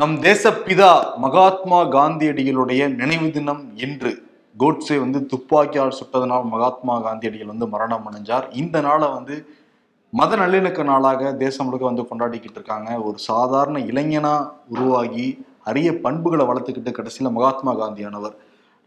[0.00, 4.10] நம் தேசப்பிதா மகாத்மா காந்தியடிகளுடைய நினைவு தினம் என்று
[4.60, 8.46] கோட்ஸே வந்து துப்பாக்கியால் சுட்டதனால் மகாத்மா காந்தியடிகள் வந்து மரணம் அடைஞ்சார்.
[8.52, 9.34] இந்த நாளை வந்து
[10.10, 12.88] மத நல்லிணக்க நாளாக தேசம் முழுக்க வந்து கொண்டாடிக்கிட்டு இருக்காங்க.
[13.00, 14.34] ஒரு சாதாரண இளைஞனா
[14.68, 15.26] உருவாகி
[15.64, 18.34] அரிய பண்புகளை வளர்த்துக்கிட்டு கடைசியில் மகாத்மா காந்தியானவர்.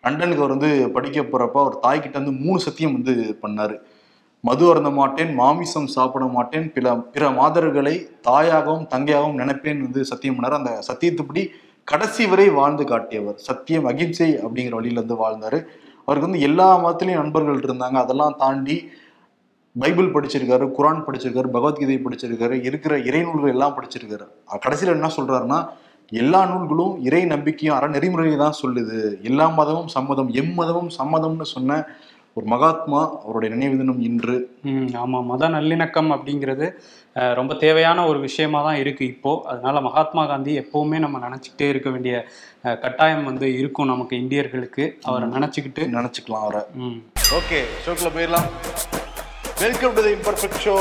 [0.03, 3.75] லண்டனுக்கு அவர் வந்து படிக்க போகிறப்ப அவர் தாய்கிட்ட வந்து மூணு சத்தியம் வந்து பண்ணார்.
[4.47, 7.93] மது அருந்த மாட்டேன் மாமிசம் சாப்பிட மாட்டேன் பிற பிற மாதர்களை
[8.27, 10.57] தாயாகவும் தங்கையாகவும் நினைப்பேன் வந்து சத்தியம் பண்ணார்.
[10.59, 11.43] அந்த சத்தியத்துப்படி
[11.91, 13.37] கடைசி வரை வாழ்ந்து காட்டியவர்.
[13.47, 15.59] சத்தியம் அகிம்சை அப்படிங்கிற வழியில இருந்து வாழ்ந்தாரு.
[16.07, 17.97] அவருக்கு வந்து எல்லா மதத்திலையும் நண்பர்கள் இருந்தாங்க.
[18.05, 18.77] அதெல்லாம் தாண்டி
[19.75, 24.25] பைபிள் படிச்சிருக்காரு குரான் படிச்சிருக்காரு பகவத்கீதை படிச்சிருக்காரு இருக்கிற இறை நூல்கள் எல்லாம் படிச்சிருக்காரு.
[24.65, 25.59] கடைசியில் என்ன சொல்றாருன்னா
[26.11, 28.99] எல்லா நூல்களும் இறை நம்பிக்கையும் அற நெறிமுறையை தான் சொல்லுது.
[29.29, 31.79] எல்லா மதமும் சம்மதம் எம் மதமும் சம்மதம்னு சொன்ன
[32.39, 34.33] ஒரு மகாத்மா அவருடைய நினைவு தினம் இன்று.
[35.01, 36.67] ஆமாம் மத நல்லிணக்கம் அப்படிங்கிறது
[37.37, 39.31] ரொம்ப தேவையான ஒரு விஷயமா தான் இருக்கு இப்போ.
[39.51, 42.15] அதனால மகாத்மா காந்தி எப்பவுமே நம்ம நினச்சிக்கிட்டே இருக்க வேண்டிய
[42.83, 44.85] கட்டாயம் வந்து இருக்கும் நமக்கு இந்தியர்களுக்கு.
[45.09, 45.85] அவரை நினச்சிக்கிட்டு.
[45.95, 46.63] நினைச்சுக்கலாம் அவரை.
[47.37, 48.49] ஓகே ஷோக்குள்ள போயிடலாம்.
[49.63, 50.75] Welcome to the imperfect show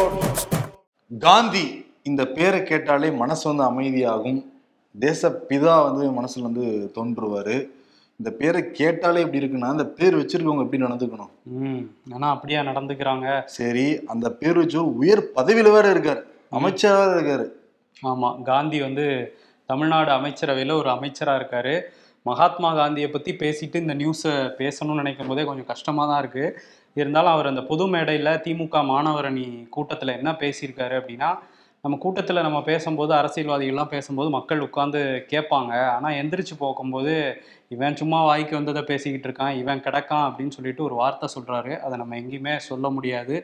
[1.29, 1.65] Gandhi
[2.11, 4.43] இந்த பேரை கேட்டாலே மனசு வந்து அமைதியாகும்.
[5.07, 6.67] தேசப்பிதா வந்து மனசுல வந்து
[6.99, 7.57] தோன்றுவாரு.
[8.21, 11.31] இந்த பேரை கேட்டாலே எப்படி இருக்குன்னா இந்த பேர் வச்சிருக்கவங்க எப்படி நடந்துக்கணும்?
[11.63, 11.83] ம்
[12.15, 13.27] ஏன்னா அப்படியா நடந்துக்கிறாங்க?
[13.57, 16.23] சரி அந்த பேர் வச்சு உயர் பதவியில வேற இருக்காரு.
[16.59, 17.47] அமைச்சரா வேற இருக்காரு.
[18.11, 19.07] ஆமாம் காந்தி வந்து
[19.71, 21.75] தமிழ்நாடு அமைச்சரவையில் ஒரு அமைச்சராக இருக்காரு.
[22.27, 26.55] மகாத்மா காந்தியை பற்றி பேசிட்டு இந்த நியூஸை பேசணும்னு நினைக்கும் போதே கொஞ்சம் கஷ்டமாக தான் இருக்குது
[27.01, 31.31] இருந்தாலும் அவர் அந்த பொது மேடையில் திமுக மாணவரணி கூட்டத்தில் என்ன பேசியிருக்காரு அப்படின்னா
[31.85, 35.01] நம்ம கூட்டத்தில் நம்ம பேசும்போது அரசியல்வாதிகள்லாம் பேசும்போது மக்கள் உட்காந்து
[35.33, 35.73] கேட்பாங்க.
[35.95, 37.15] ஆனால் எந்திரிச்சு போகும்போது
[37.75, 42.17] இவன் சும்மா வாய்க்கு வந்ததை பேசிக்கிட்டு இருக்கான் இவன் கிடக்கான் அப்படின்னு சொல்லிட்டு ஒரு வார்த்தை சொல்கிறாரு அதை நம்ம
[42.21, 43.37] எங்கேயுமே சொல்ல முடியாது.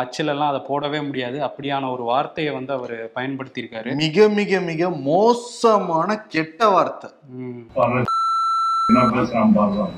[0.00, 1.38] அச்சிலெல்லாம் அதை போடவே முடியாது.
[1.48, 3.96] அப்படியான ஒரு வார்த்தையை வந்து அவர் பயன்படுத்தியிருக்காரு.
[4.04, 7.10] மிக மிக மிக மோசமான கெட்ட வார்த்தை.
[8.90, 9.96] என்ன பேசுறான் பாடுறான்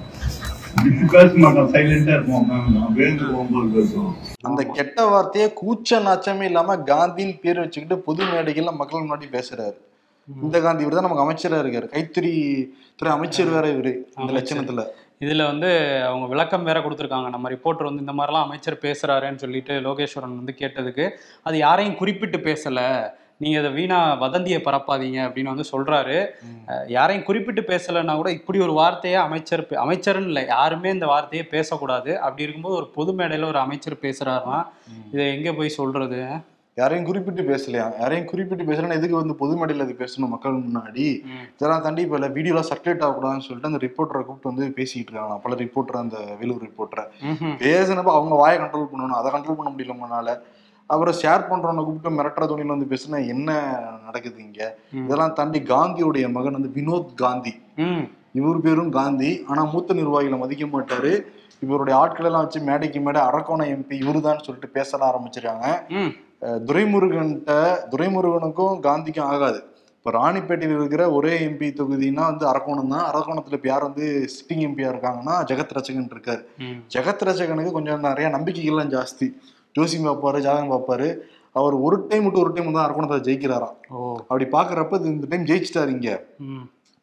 [4.42, 9.75] அந்த கெட்ட வார்த்தையை கூச்ச நாச்சமே இல்லாம காந்தின்னு பேர் வச்சுக்கிட்டு பொது மேடைகள்ல மக்கள் முன்னாடி பேசுறாரு.
[10.42, 11.87] இந்த காந்தி இவர் தான் நமக்கு அமைச்சரா இருக்காரு.
[11.88, 12.32] கைத்தறி
[12.97, 14.59] துறை அமைச்சர் வேற இவரு இந்த அமைச்சர்.
[14.59, 14.84] லட்சணத்துல.
[15.20, 17.28] இதுல வந்து அவங்க விளக்கம் வேற கொடுத்துருக்காங்க.
[17.28, 21.10] நம்ம ரிப்போர்ட்டர் வந்து இந்த மாதிரிலாம் அமைச்சர் பேசுறாருன்னு சொல்லிட்டு லோகேஸ்வரன் வந்து கேட்டதுக்கு
[21.42, 23.10] அது யாரையும் குறிப்பிட்டு பேசல.
[23.38, 26.26] நீங்க அதை வீணா வதந்தியை பரப்பாதீங்க அப்படின்னு வந்து சொல்றாரு.
[26.66, 32.21] அஹ் யாரையும் குறிப்பிட்டு பேசலைன்னா கூட இப்படி ஒரு வார்த்தையை அமைச்சர் அமைச்சர்னு இல்லை யாருமே இந்த வார்த்தையை பேசக்கூடாது.
[32.21, 34.65] அப்படி இருக்கும்போது ஒரு பொது மேடையில ஒரு அமைச்சர் பேசுறாருன்னா
[35.12, 36.27] இதை எங்க போய் சொல்றது?
[36.75, 38.00] யாரையும் குறிப்பிட்டு பேசலையா?
[38.00, 41.21] யாரையும் குறிப்பிட்டு பேசலன்னா எதுக்கு வந்து பொது மேடையில அது பேசணும் மக்கள் முன்னாடி.
[41.56, 45.34] இதெல்லாம் தாண்டி இப்ப வீடியோலாம் சர்க்குலேட் ஆகக்கூடாதுன்னு சொல்லிட்டு அந்த ரிப்போர்ட்டரை கூப்பிட்டு வந்து பேசிட்டு இருக்காங்க.
[45.34, 47.06] பல ரிப்போர்ட்டர் அந்த வேலூர் ரிப்போர்ட்டரை.
[47.59, 49.21] பேசினப்ப அவங்க வாயை கண்ட்ரோல் பண்ணணும்.
[49.21, 50.38] அதை கண்ட்ரோல் பண்ண முடியல உங்களால.
[50.93, 53.50] அப்புறம் ஷேர் பண்றவனை கூப்பிட்டு மிரட்டுற துணியில வந்து பேசுனா என்ன
[54.04, 54.60] நடக்குது இங்க.
[55.04, 57.53] இதெல்லாம் தாண்டி காந்தியுடைய மகன் வந்து வினோத் காந்தி.
[58.38, 59.31] இவர் பேரும் காந்தி.
[59.50, 61.12] ஆனா மூத்த நிர்வாகிகளை மதிக்க மாட்டாரு.
[61.65, 65.66] இவருடைய ஆட்கள் எல்லாம் வச்சு மேடைக்கு மேடை அரக்கோணம் எம்பி இவருதான் சொல்லிட்டு பேச ஆரம்பிச்சிருக்காங்க.
[66.69, 67.53] துரைமுருகன்கிட்ட
[67.93, 69.60] துரைமுருகனுக்கும் காந்திக்கும் ஆகாது.
[69.98, 73.06] இப்போ ராணிப்பேட்டையில் இருக்கிற ஒரே எம்பி தொகுதினா வந்து அரக்கோணம் தான்.
[73.10, 74.06] அரக்கோணத்துல இப்போ யார் வந்து
[74.37, 76.43] சிட்டிங் எம்பியா இருக்காங்கன்னா ஜெகத் ரச்சகன் இருக்காரு.
[76.94, 79.28] ஜெகத் ரச்சகனுக்கு கொஞ்சம் நிறைய நம்பிக்கைகள்லாம் ஜாஸ்தி.
[79.76, 81.08] ஜோசியம் பார்ப்பாரு ஜாதகம் பார்ப்பாரு.
[81.58, 83.76] அவர் ஒரு டைம் விட்டு ஒரு டைம் தான் அரக்கோணத்தை ஜெயிக்கிறாராம்.
[84.28, 86.10] அப்படி பாக்குறப்ப இந்த டைம் ஜெயிச்சிட்டாரு இங்க.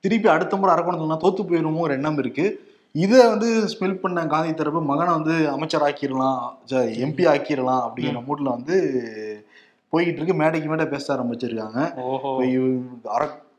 [0.03, 2.45] திருப்பி அடுத்த முறை அரக்கோணத்துல தோத்து போயிருமோ ஒரு எண்ணம் இருக்கு.
[2.95, 6.41] இதை வந்து ஸ்மெல் பண்ண காந்தி தரப்பு மகனை வந்து அமைச்சர் ஆக்கிடலாம்
[7.05, 8.75] எம்பி ஆக்கிடலாம் அப்படிங்கிற மூட்ல வந்து
[9.93, 10.37] போய்கிட்டு இருக்கு.
[10.41, 11.79] மேடைக்கு மேடை பேச ஆரம்பிச்சிருக்காங்க.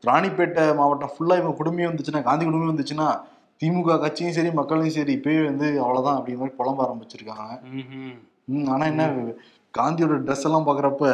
[0.09, 3.07] ராணிப்பேட்டை மாவட்டம் ஃபுல்லா இவங்க குடும்பம் வந்துச்சுன்னா காந்தி குடும்பம் வந்துச்சுன்னா
[3.61, 7.45] திமுக கட்சியும் சரி மக்களையும் சரி இப்பயே வந்து அவ்வளவுதான் அப்படிங்கிற மாதிரி புலம்ப ஆரம்பிச்சிருக்காங்க.
[8.73, 9.05] ஆனா என்ன
[9.73, 11.05] காந்தியோட ட்ரெஸ் எல்லாம் பாக்குறப்ப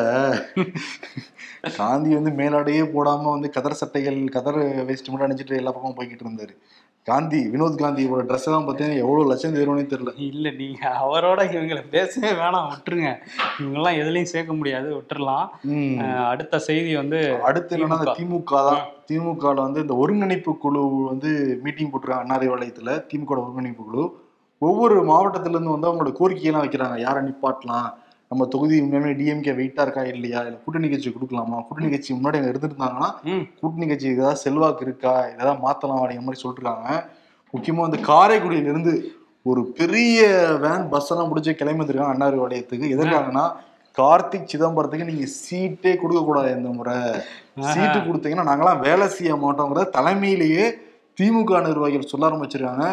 [1.77, 6.53] காந்தி வந்து மேலாடையே போடாம வந்து கதர் சட்டைகள் கதர் வேஸ்ட் மட்டும் அணிஞ்சிட்டு எல்லா பக்கமும் போய்கிட்டு இருந்தாரு.
[7.07, 10.11] காந்தி வினோத் காந்தியோட ட்ரெஸ் எல்லாம் பார்த்தீங்கன்னா எவ்வளவு லட்சம் தேரும்னே தெரியல.
[10.27, 13.11] இல்ல நீங்க அவரோட இவங்களை பேசவே வேணாம் விட்டுருங்க.
[13.59, 15.47] இவங்கெல்லாம் எதுலயும் சேர்க்க முடியாது விட்டுறலாம்.
[16.31, 18.83] அடுத்த செய்தி வந்து அடுத்து இந்த திமுக தான்.
[19.11, 21.31] திமுகல வந்து இந்த ஒருங்கிணைப்பு குழு வந்து
[21.63, 24.05] மீட்டிங் போட்டிருக்காங்க அண்ணாரி வளையத்துல திமுக ஒருங்கிணைப்பு குழு.
[24.67, 26.97] ஒவ்வொரு மாவட்டத்துல இருந்து வந்து அவங்களோட கோரிக்கையெல்லாம் வைக்கிறாங்க.
[27.05, 27.89] யாரை நிப்பாட்டலாம்?
[28.31, 30.39] நம்ம தொகுதி உண்மையுமே டிஎம்கே வெயிட்டா இருக்கா இல்லையா?
[30.47, 31.57] இல்ல கூட்டணி கட்சி கொடுக்கலாமா?
[31.65, 33.09] கூட்டணி கட்சி முன்னாடி அங்க இருந்திருந்தாங்கன்னா
[33.59, 35.13] கூட்டணி கட்சி ஏதாவது செல்வாக்கு இருக்கா?
[35.33, 36.87] ஏதாவது மாத்தலாம் அப்படிங்கிற மாதிரி சொல்லிருக்காங்க.
[37.53, 38.93] முக்கியமா இந்த காரைக்குடியில இருந்து
[39.51, 40.19] ஒரு பெரிய
[40.63, 42.93] வேன் பஸ் எல்லாம் முடிச்சு கிளம்பி வந்திருக்காங்க அண்ணாரி வளையத்துக்கு.
[42.95, 43.45] எதற்காகனா
[43.97, 46.95] கார்த்திக் சிதம்பரத்துக்கு நீங்க சீட்டே கொடுக்க கூடாது இந்த முறை.
[47.71, 50.65] சீட்டு கொடுத்தீங்கன்னா நாங்களாம் வேலை செய்ய மாட்டோங்கிற தலைமையிலேயே
[51.17, 52.85] திமுக நிர்வாகிகள் சொல்ல ஆரம்பிச்சிருக்காங்க.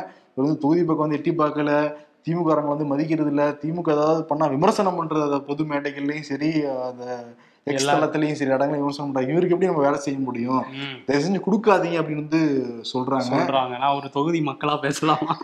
[0.42, 1.94] வந்து தொகுதி பக்கம் வந்து எட்டி பார்க்கல.
[2.28, 7.24] திமுக வந்து மதிக்கிறது இல்ல திமுக ஏதாவது பண்ணா விமர்சனம் பண்றது அதை பொது மேடைகள்லயும் சரி அந்த
[7.64, 9.38] எக்ஸ் எல்லா- தளத்திலையும் சரி இடங்களையும் விமர்சனம் பண்றாங்க.
[9.38, 10.64] இவருக்கு எப்படி நம்ம வேலை செய்ய முடியும்.
[11.06, 12.64] தயவு செஞ்சு கொடுக்காதீங்க அப்படின்னு வந்து
[12.94, 13.32] சொல்றாங்க.
[13.32, 13.78] சொல்றாங்க.
[13.78, 15.38] நான் ஒரு தொகுதி மக்களா பேசலாமா?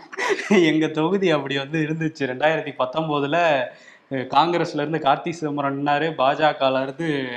[0.49, 2.21] எங்க தொகுதி அப்படி வந்து இருந்துச்சு.
[2.21, 3.63] ரெண்டாயிரத்தி பத்தொன்பதுல
[4.09, 6.13] காங்கிரஸ்ல இருந்து கார்த்தி சிதம்பரம் நின்னாரு.
[6.17, 7.27] பாஜகல இருந்து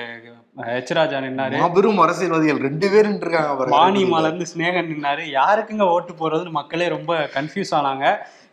[0.60, 1.56] அஹ், எச் ராஜா நின்னாரு.
[1.58, 3.68] மாபெரும் அரசியல்வாதிகள் ரெண்டு பேரும் இருக்காங்க.
[3.76, 5.24] மானியமால இருந்து ஸ்னேகன் நின்னாரு.
[5.34, 8.04] யாருக்குங்க ஓட்டு போறதுன்னு மக்களே ரொம்ப கன்ஃபியூஸ் ஆனாங்க.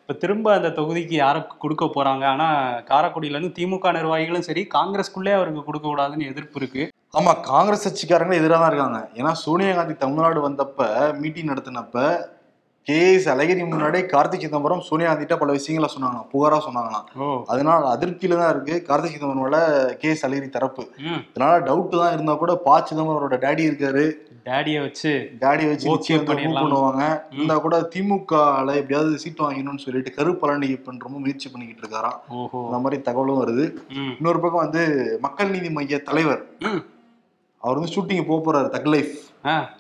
[0.02, 2.24] இப்ப திரும்ப அந்த தொகுதிக்கு யாருக்கு கொடுக்க போறாங்க?
[2.26, 2.46] ஆனா
[2.90, 6.84] காரைக்குடியில இருந்து திமுக நிர்வாகிகளும் சரி காங்கிரஸ்குள்ளே அவருக்கு கொடுக்க கூடாதுன்னு எதிர்ப்பு இருக்கு.
[7.14, 9.00] ஆமா காங்கிரஸ் கட்சிக்காரங்க எதிராக தான் இருக்காங்க.
[9.16, 10.80] ஏன்னா சோனியா காந்தி தமிழ்நாடு வந்தப்ப
[11.20, 11.98] மீட்டிங் நடத்தினப்ப
[12.88, 16.28] கே எஸ் அழகிரி முன்னாடி கார்த்திக் சிதம்பரம் சோனியா காந்திட்ட பல விஷயங்களை சொன்னாங்களாம்.
[16.34, 17.06] புகாரா சொன்னாங்களாம்.
[17.16, 17.44] ஓ.
[17.46, 18.84] அதனால அதிருப்தியில தான் இருக்கு.
[18.88, 19.58] கார்த்திக் சிதம்பரம் மேல
[20.00, 20.90] கே எஸ் அழகிரி தரப்பு.
[20.98, 21.22] ம்.
[21.34, 24.06] இதனால டவுட் தான் இருந்தா கூட பா சிதம்பரமோட டேடி இருக்காரு.
[24.46, 31.22] டேடியை வச்சு டேடி வச்சு நிச்சயம் பண்ணுவாங்க இருந்தா கூட திமுகல எப்படியாவது சீட் வாங்கணும்னு சொல்லிட்டு கருப்பழனி பண்றமும்
[31.22, 32.20] முயற்சி பண்ணிக்கிட்டு இருக்காராம்.
[32.66, 33.66] அந்த மாதிரி தகவலும் வருது.
[34.18, 34.84] இன்னொரு பக்கம் வந்து
[35.22, 36.46] மக்கள் நீதி மைய தலைவர்.
[37.58, 39.14] அவர் வந்து ஷூட்டிங் போக போறாரு தக் லைஃப்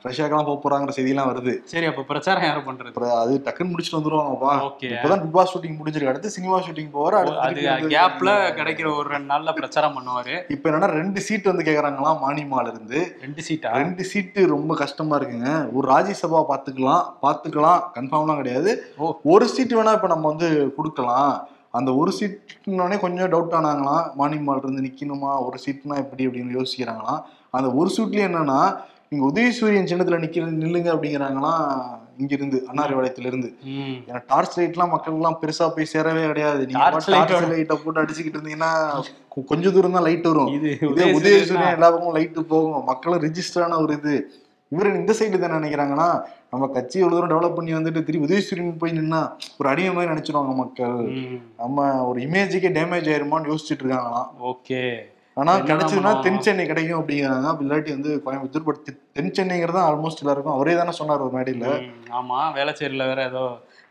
[0.08, 1.54] ரஷ்யாக்கெல்லாம் போக போறாங்கிற செய்தியெல்லாம் வருது.
[1.72, 3.10] சரி அப்ப பிரச்சாரம் யாரும் பண்றது?
[3.24, 4.54] அது டக்குன்னு முடிச்சுட்டு வந்துருவாங்கப்பா
[4.92, 6.12] இப்பதான் பிக் பாஸ் ஷூட்டிங் முடிஞ்சிருக்கு.
[6.14, 10.36] அடுத்து சினிமா ஷூட்டிங் போவாரு அடுத்து அது கேப்ல கிடைக்கிற ஒரு ரெண்டு நாள்ல பிரச்சாரம் பண்ணுவாரு.
[10.56, 13.02] இப்ப என்னன்னா ரெண்டு சீட் வந்து கேக்குறாங்களாம் மானிமால இருந்து.
[13.25, 15.52] ரெண்டு சீட்டா ரெண்டு சீட்டு ரொம்ப கஷ்டமா இருக்குங்க.
[15.78, 18.74] ஒரு ராஜ்யசபா பாத்துக்கலாம் பாத்துக்கலாம் கன்ஃபார்ம்லாம் கிடையாது.
[19.34, 20.50] ஒரு சீட் வேணா இப்ப நம்ம வந்து
[20.80, 21.31] கொடுக்கலாம்.
[21.78, 24.06] அந்த ஒரு சீட்னோடனே கொஞ்சம் டவுட் ஆனாங்களாம்.
[24.19, 25.31] மானிமால் இருந்து நிக்கணுமா?
[25.48, 27.19] ஒரு சீட்னா எப்படி அப்படின்னு யோசிக்கிறாங்களாம்.
[27.58, 28.60] அந்த ஒரு சீட்லயும் என்னன்னா
[29.12, 31.63] நீங்க உதயசூரியன் சின்னத்துல நிக்க நில்லுங்க அப்படிங்கிறாங்களாம்
[32.21, 33.50] இங்க இருந்து அன்னாரிவாளையத்துல இருந்து
[34.09, 36.62] ஏன்னா டார்ச் லைட்லாம் மக்கள் எல்லாம் பெருசா போய் சேரவே கிடையாது.
[36.68, 37.09] நீங்க டார்ச்
[37.54, 38.71] லைட்டை போட்டு அடிச்சுக்கிட்டு இருந்தீங்கன்னா
[39.51, 40.50] கொஞ்ச தூரம் தான் லைட் வரும்.
[40.57, 42.86] இது உதயசூரியன் உதயசூரியன் எல்லா பக்கமும் லைட் போகும்.
[42.92, 44.15] மக்களும் ரிஜிஸ்டரான ஒரு இது.
[44.71, 46.07] இவரு இந்த சைடு தான் நினைக்கிறாங்கன்னா
[46.54, 49.21] நம்ம கட்சி எவ்வளவு தூரம் டெவலப் பண்ணி வந்துட்டு திருப்பி உதயசூரியன் போய் நின்னா
[49.59, 50.98] ஒரு அடிமை மாதிரி நினைச்சிருவாங்க மக்கள்.
[51.62, 54.27] நம்ம ஒரு இமேஜுக்கே டேமேஜ் ஆயிருமான்னு யோசிச்சுட்டு இருக்காங்களாம்.
[54.51, 54.81] ஓகே.
[55.38, 56.22] ஆனா கிடைச்சதுன்னா?
[56.22, 57.44] தென் சென்னை கிடைக்கும் அப்படிங்கிறாங்க.
[57.44, 58.81] அப்படி இல்லாட்டி வந்து கோயம்புத்தூர் பட்
[59.13, 61.68] தென் சென்னைங்கிறது ஆல்மோஸ்ட் எல்லாருக்கும் அவரே தானே சொன்னார் ஒரு மேடையில.
[62.12, 62.39] ஆமா.
[62.56, 63.44] வேளச்சேரியில வேற ஏதோ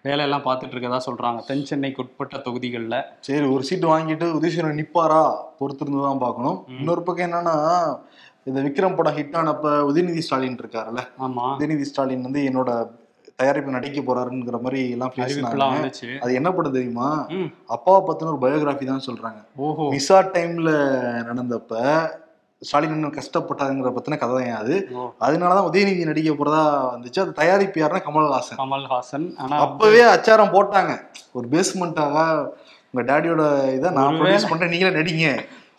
[0.02, 1.46] வேலையெல்லாம் பார்த்துட்டு இருக்கதா சொல்றாங்க.
[1.46, 2.96] தென் சென்னைக்கு உட்பட்ட தொகுதிகள்ல.
[3.20, 5.22] சரி ஒரு சீட்டு வாங்கிட்டு உதயசூரன் நிப்பாரா
[5.60, 6.64] பொறுத்திருந்து தான் பார்க்கணும்.
[6.78, 7.56] இன்னொரு பக்கம் என்னன்னா
[8.44, 11.00] இந்த விக்ரம் படம் ஹிட் ஆனப்ப உதயநிதி ஸ்டாலின் இருக்காருல்ல.
[11.18, 11.44] ஆமா.
[11.58, 12.70] உதயநிதி ஸ்டாலின் வந்து என்னோட
[13.38, 15.14] தயாரிப்பு நடிக்க போறாருங்கிற மாதிரி எல்லாம்
[16.24, 17.08] அது என்ன படம் தெரியுமா?
[17.74, 19.40] அப்பாவை பத்தின ஒரு பயோகிராஃபி தான் சொல்றாங்க.
[19.56, 19.86] ஓஹோ.
[19.94, 20.70] மிசா டைம்ல
[21.28, 21.82] நடந்தப்ப
[22.62, 24.76] ஸ்டாலின் அண்ணன் கஷ்டப்பட்டாங்கிற பத்தின கதை தான் அது.
[25.26, 26.62] அதனாலதான் உதயநிதி நடிக்க போறதா
[26.94, 27.20] வந்துச்சு.
[27.24, 28.58] அது தயாரிப்பு யாருன்னா கமல்ஹாசன்.
[28.62, 29.26] கமல்ஹாசன்.
[29.64, 30.94] அப்பவே அச்சாரம் போட்டாங்க.
[31.32, 32.24] ஒரு பேஸ்மெண்ட்டாக
[32.90, 33.42] உங்க டாடியோட
[33.74, 35.28] இதை நான் ப்ரொடியூஸ் பண்றேன் நீங்களே நடிங்க.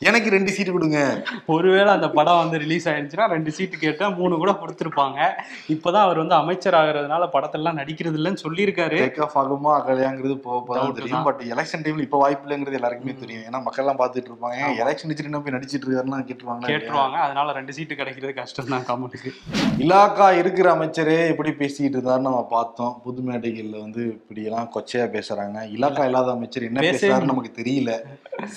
[0.05, 0.99] எனக்கு ரெண்டு சீட்டு கொடுங்க.
[1.53, 5.19] ஒருவேளை அந்த படம் வந்து ரிலீஸ் ஆயிடுச்சுன்னா ரெண்டு சீட்டு கேட்டா மூணு கூட கொடுத்துருப்பாங்க.
[5.73, 8.99] இப்பதான் அவர் வந்து அமைச்சர் ஆகுறதுனால படத்தெல்லாம் நடிக்கிறது இல்லைன்னு சொல்லியிருக்காரு.
[9.03, 11.25] டேக் ஆஃப் ஆகுமா ஆகலையாங்கிறது போக தெரியும்.
[11.29, 13.45] பட் எலெக்ஷன் டைம்ல இப்ப வாய்ப்பு இல்லைங்கிறது எல்லாருக்குமே தெரியும்.
[13.47, 14.59] ஏன்னா மக்கள் எல்லாம் பாத்துட்டு இருப்பாங்க.
[14.83, 17.17] எலெக்ஷன் நிச்சயம் போய் நடிச்சிட்டு இருக்காருன்னா கேட்டுருவாங்க கேட்டுருவாங்க.
[17.25, 19.33] அதனால ரெண்டு சீட்டு கிடைக்கிறது கஷ்டம் தான் கமலுக்கு
[19.85, 22.94] இலாக்கா இருக்கிற அமைச்சரே எப்படி பேசிக்கிட்டு இருந்தாருன்னு நம்ம பார்த்தோம்.
[23.07, 25.57] புது மேடைகள்ல வந்து இப்படி எல்லாம் கொச்சையா பேசுறாங்க.
[25.77, 27.91] இலாக்கா இல்லாத அமைச்சர் என்ன பேசுறாருன்னு நமக்கு தெரியல.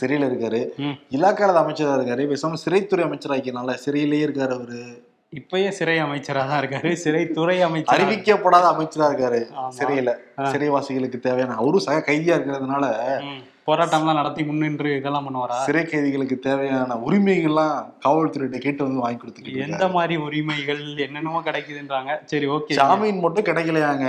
[0.00, 0.60] சிறையில இருக்காரு.
[0.76, 0.96] ம்.
[1.10, 2.32] இலாக்கா இல்லாத அமைச்சரா இருக்காரு.
[2.32, 5.08] பேசாம சிறைத்துறை அமைச்சர் ஆக்கினால சிறையிலேயே இருக்காரு அவரு.
[5.36, 6.90] இப்பயே சிறை அமைச்சரா தான் இருக்காரு.
[7.04, 8.00] சிறைத்துறை அமைச்சர்.
[8.00, 9.40] அறிவிக்கப்படாத அமைச்சரா இருக்காரு.
[9.78, 10.12] சிறையில.
[10.38, 12.84] சிறைவாசிகளுக்கு தேவையான அவரும் சக கைதியா இருக்கிறதுனால
[13.66, 15.56] போராட்டம்லாம் நடத்தி முன்னின்று இதெல்லாம் பண்ணுவாரா?
[15.62, 19.88] சிறை கைதிகளுக்கு தேவையான உரிமைகள்லாம் காவல்துறையிட்ட கேட்டு வந்து வாங்கி கொடுத்துக்கிட்டு எந்த.
[19.88, 22.18] மாதிரி உரிமைகள் என்னென்னமோ கிடைக்குதுன்றாங்க.
[22.24, 22.74] சரி ஓகே.
[22.74, 24.06] ஜாமீன் மட்டும் கிடைக்கலையாங்க.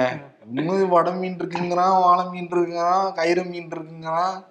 [0.55, 4.43] இன்னும் வட மீன் இருக்குங்கிறான் வாழை மீன் இருக்குங்கிறான் கயிறு மீன் இருக்குங்கிறான்.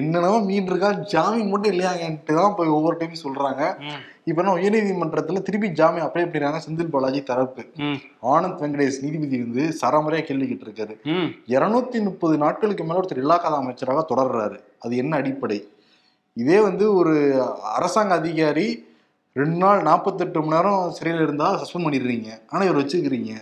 [0.00, 0.88] என்னென்னமோ மீன் இருக்கா?
[1.12, 3.62] ஜாமீன் மட்டும் இல்லையாங்கன்ட்டு தான் போய் ஒவ்வொரு டைம் சொல்றாங்க.
[4.28, 7.62] இப்ப என்ன உயர்நீதிமன்றத்துல திருப்பி ஜாமீன் அப்ளை பண்ணிடுறாங்க செந்தில் பாலாஜி தரப்பு.
[8.34, 10.94] ஆனந்த் வெங்கடேஷ் நீதிபதி வந்து சரமுறையா கேள்விக்கிட்டு இருக்காரு.
[11.54, 14.58] இருநூத்தி முப்பது நாட்களுக்கு மேல ஒருத்தர் இலாக்காத அமைச்சராக தொடர்றாரு.
[14.84, 15.58] அது என்ன அடிப்படை?
[16.36, 17.14] இதே வந்து ஒரு
[17.76, 18.68] அரசாங்க அதிகாரி
[19.36, 22.28] ரெண்டு நாள் நாற்பத்தெட்டு மணி நேரம் சிறையில் இருந்தா சஸ்பெண்ட் பண்ணிடுறீங்க.
[22.48, 23.32] ஆனா இவர் வச்சுக்கிறீங்க.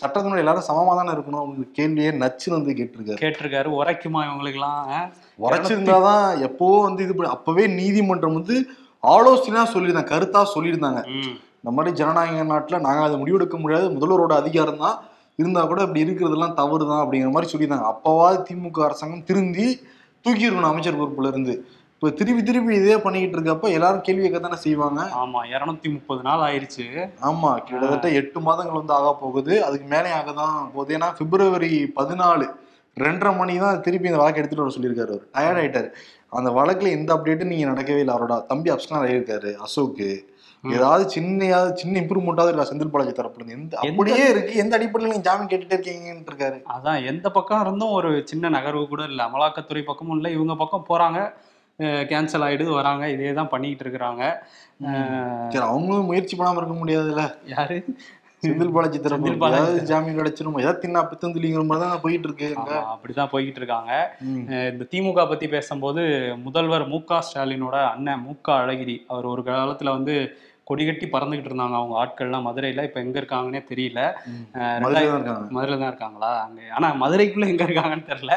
[0.00, 3.20] சட்டத்தினுடைய எல்லாரும் சமமா தானே இருக்கணும் அவங்க கேள்வியே நச்சுன்னு வந்து கேட்டிருக்காரு.
[3.20, 3.68] கேட்டிருக்காரு.
[3.80, 5.10] உரைக்குமா இவங்களுக்குலாம் ஆ?
[5.38, 8.56] உரைச்சிருந்தாதான் எப்பவோ வந்து இது அப்பவே நீதிமன்றம் வந்து
[9.02, 11.02] ஆலோசனையா சொல்லியிருந்தாங்க கருத்தா சொல்லியிருந்தாங்க.
[11.56, 13.90] இந்த மாதிரி ஜனநாயக நாட்டுல நாங்க அதை முடிவெடுக்க முடியாது.
[13.90, 14.98] முதல்வரோட அதிகாரம் தான்.
[15.36, 17.88] இருந்தா கூட இப்படி இருக்கிறதெல்லாம் தவறு தான் அப்படிங்கிற மாதிரி சொல்லியிருந்தாங்க.
[17.92, 19.80] அப்பவாது திமுக அரசாங்கம் திருந்தி
[20.24, 21.66] தூக்கியிருக்கணும் அமைச்சர் பொறுப்புல இருந்து.
[22.02, 25.00] இப்ப திருப்பி திருப்பி இதே பண்ணிக்கிட்டு இருக்கப்ப எல்லாரும் கேள்வி தானே செய்வாங்க.
[25.22, 26.84] ஆமா இருநூத்தி முப்பது நாள் ஆயிருச்சு.
[27.30, 29.64] ஆமா கிட்டத்தட்ட எட்டு மாதங்கள் வந்து ஆக போகுது.
[29.64, 30.94] அதுக்கு மேலே ஆக தான் போகுது.
[30.98, 32.46] ஏன்னா பிப்ரவரி பதினாலு
[32.96, 35.26] ரெண்டரை மணி தான் திருப்பி இந்த வழக்கு எடுத்துட்டு வர சொல்லியிருக்காரு அவர்.
[35.36, 35.90] டயர்ட் ஆயிட்டாரு.
[36.38, 38.14] அந்த வழக்குல எந்த அப்டேட்டும் நீங்க நடக்கவே இல்லை.
[38.14, 40.08] அவரோட தம்பி அப்சனா ஆகியிருக்காரு அசோக்கு.
[40.64, 43.60] ஏதாவது சின்னையாவது சின்ன இம்ப்ரூவ்மெண்ட்டாவது இருக்கா செந்தில் பாலாஜி தரப்புல இருந்து.
[43.60, 44.56] எந்த அப்படியே இருக்கு.
[44.64, 46.58] எந்த அடிப்படையில் நீங்க ஜாமீன் கேட்டுட்டே இருக்கீங்கன்னு இருக்காரு.
[46.76, 49.24] அதான் எந்த பக்கம் இருந்தும் ஒரு சின்ன நகர்வு கூட இல்லை.
[49.28, 50.32] அமலாக்கத்துறை பக்கமும் இல்லை.
[50.38, 51.20] இவங்க பக்கம் போறாங்க.
[52.10, 53.04] கேன்சல் ஆயிடுது வராங்க.
[53.14, 54.22] இதே தான் பண்ணிக்கிட்டு இருக்கிறாங்க
[55.52, 57.24] சரி அவங்களும் முயற்சி பண்ணாம இருக்க முடியாதுல்ல?
[57.54, 57.76] யாரு?
[58.42, 58.98] செந்தில் பாலாஜி.
[59.04, 60.58] தரப்பு ஏதாவது ஜாமீன் கிடைச்சிரும்?
[60.62, 62.48] ஏதாவது தின்னா பித்தந்திலிங்கிற மாதிரி தான் போயிட்டு இருக்கு
[62.92, 63.92] அப்படிதான் போய்கிட்டு இருக்காங்க
[64.70, 66.02] இந்த திமுக பத்தி பேசும்போது
[66.46, 70.14] முதல்வர் மு க ஸ்டாலினோட அண்ணன் மு க அழகிரி அவர் ஒரு காலத்துல வந்து
[70.66, 72.46] கொடிகட்டி பறந்துகிட்டு இருந்தாங்க அவங்க ஆட்கள்லாம்.
[72.48, 74.00] மதுரையில இப்ப எங்க இருக்காங்கன்னே தெரியல.
[74.84, 76.30] மதுரையில தான் இருக்காங்களா?
[76.44, 76.60] அங்க.
[76.76, 78.36] ஆனா மதுரைக்குள்ள எங்க இருக்காங்கன்னு தெரியல.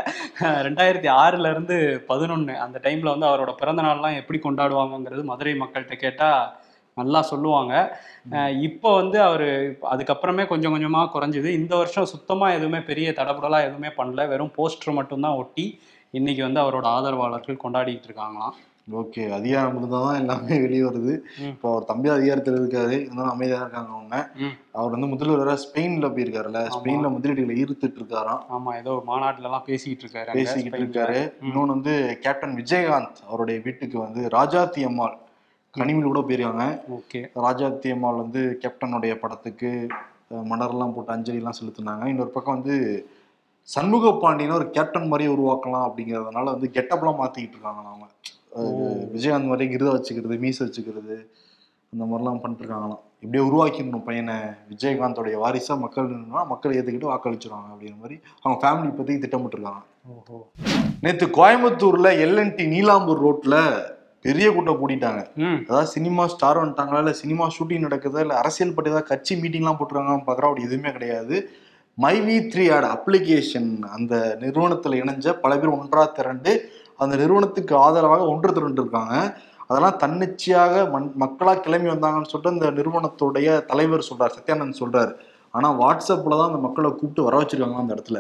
[0.68, 1.77] ரெண்டாயிரத்தி ஆறுல இருந்து
[2.12, 6.30] பதினொன்னு அந்த டைம்ல வந்து அவரோட பிறந்த நாள்லாம் எப்படி கொண்டாடுவாங்கங்கிறது மதுரை மக்கள்கிட்ட கேட்டா
[6.98, 7.74] நல்லா சொல்லுவாங்க.
[8.68, 9.48] இப்போ வந்து அவர்
[9.94, 11.50] அதுக்கப்புறமே கொஞ்சம் கொஞ்சமா குறைஞ்சுது.
[11.60, 14.27] இந்த வருஷம் சுத்தமா எதுவுமே பெரிய தடபுடலா எதுவுமே பண்ணல.
[14.34, 15.65] வெறும் போஸ்டர் மட்டும்தான் ஒட்டி
[16.13, 18.56] இன்னைக்கு வந்து அவரோட ஆதரவாளர்கள் கொண்டாடிட்டு இருக்காங்களாம்.
[18.88, 21.13] ஓகே அதிகாரம் இருந்தால் தான் எல்லாமே வெளியே வருது.
[21.50, 24.16] இப்போ அவர் தம்பி அதிகாரத்தில் இருக்காரு இருந்தாலும் அமைதியா இருக்காங்க அவங்க.
[24.75, 26.62] அவர் வந்து முதல்வராக ஸ்பெயின்ல போயிருக்காருல்ல.
[26.75, 28.42] ஸ்பெயின்ல முதலீடுகளை ஈர்த்துட்டு இருக்காராம்.
[28.56, 30.82] ஆமா ஏதோ ஒரு மாநாட்டுல எல்லாம் பேசிக்கிட்டு இருக்காரு அங்க பேசிக்கிட்டு.
[30.82, 31.20] இருக்காரு.
[31.44, 31.94] இன்னொன்னு வந்து
[32.25, 35.16] கேப்டன் விஜயகாந்த் அவருடைய வீட்டுக்கு வந்து ராஜாத்தி அம்மாள்
[35.74, 36.66] கனிமொழி கூட போயிருக்காங்க.
[36.98, 37.22] ஓகே.
[37.46, 39.72] ராஜாத்தி அம்மாள் வந்து கேப்டனுடைய படத்துக்கு
[40.52, 42.04] மலர்லாம் போட்டு அஞ்சலிலாம் செலுத்தினாங்க.
[42.12, 42.75] இன்னொரு பக்கம் வந்து
[43.70, 48.08] சண்முக பாண்டியனை ஒரு கேப்டன் மாதிரியே உருவாக்கலாம் அப்படிங்கறதுனால வந்து கெட்டப்லாம் மாத்திக்கிட்டு இருக்காங்க அவங்க.
[49.13, 51.15] விஜயகாந்த் மாதிரி கிருத வச்சுக்கிறது மீச வச்சுக்கிறது
[51.93, 54.36] அந்த மாதிரிலாம் பண்ணிட்டு இருக்காங்களாம் இப்படியே உருவாக்கிடணும் பையனை.
[54.72, 56.07] விஜயகாந்தோடைய வாரிசா மக்கள்
[56.51, 59.81] மக்கள் ஏத்துக்கிட்டு வாக்களிச்சிருவாங்க அப்படிங்கிற மாதிரி அவங்க ஃபேமிலி பத்தி திட்டமிட்டிருக்காங்க
[60.13, 60.38] ஓஹோ.
[61.03, 63.57] நேத்து கோயம்புத்தூர்ல எல்என்டி நீலாம்பூர் ரோட்ல
[64.25, 65.22] பெரிய கூட்டம் கூட்டிட்டாங்க
[65.62, 70.27] அதாவது சினிமா ஸ்டார் வந்துட்டாங்களா இல்லை சினிமா ஷூட்டிங் நடக்குதா இல்லை அரசியல் பற்றி ஏதாவது கட்சி மீட்டிங்லாம் போட்டுருக்காங்கன்னு
[70.27, 71.38] பார்க்குறோம் அப்படி எதுவுமே கிடையாது.
[71.98, 76.53] My V three ad application அந்த நிறுவனத்தில் இணைஞ்ச பல பேர் ஒன்றா திரண்டு
[77.03, 79.15] அந்த நிறுவனத்துக்கு ஆதரவாக ஒன்று திரண்டு இருக்காங்க.
[79.67, 85.13] அதெல்லாம் தன்னிச்சையாக மண் மக்களாக கிளம்பி வந்தாங்கன்னு சொல்லிட்டு அந்த நிறுவனத்துடைய தலைவர் சொல்றார் சத்யானந்த் சொல்றாரு.
[85.53, 88.19] ஆனா வாட்ஸ்அப்ல தான் அந்த மக்களை கூப்பிட்டு வர வச்சிருக்காங்க அந்த இடத்துல.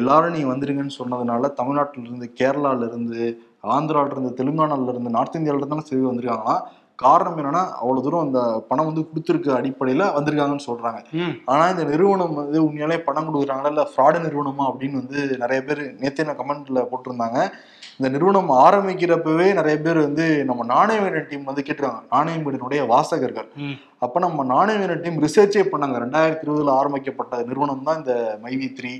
[0.00, 3.20] எல்லாரும் நீங்க வந்துருங்கன்னு சொன்னதுனால தமிழ்நாட்டில இருந்து கேரளால இருந்து
[3.74, 6.62] ஆந்திரால இருந்து தெலுங்கானால இருந்து நார்த் இந்தியால இருந்தாலும் சரி வந்திருக்காங்களாம்
[7.02, 11.00] காரணம் என்னன்னா அவ்வளவு தூரம் அந்த பணம் வந்து கொடுத்துருக்க அடிப்படையில வந்திருக்காங்கன்னு சொல்றாங்க.
[11.52, 16.26] ஆனா இந்த நிறுவனம் வந்து உண்மையாலே பணம் கொடுக்குறாங்களா இல்ல ஃப்ராடு நிறுவனமா அப்படின்னு வந்து நிறைய பேர் நேத்தே
[16.28, 17.38] நான் கமெண்ட்ல போட்டிருந்தாங்க.
[17.98, 22.02] இந்த நிறுவனம் ஆரம்பிக்கிறப்பவே நிறைய பேர் வந்து நம்ம நாணயவீரன் டீம் வந்து கேட்டிருக்காங்க.
[22.14, 23.48] நாணயவீரனுடைய வாசகர்கள்.
[24.04, 25.96] அப்ப நம்ம நாணயவீரன் டீம் ரிசர்ச்சே பண்ணாங்க.
[26.04, 28.92] ரெண்டாயிரத்தி இருபதுல ஆரம்பிக்கப்பட்ட நிறுவனம் தான் இந்த மைவி த்ரீ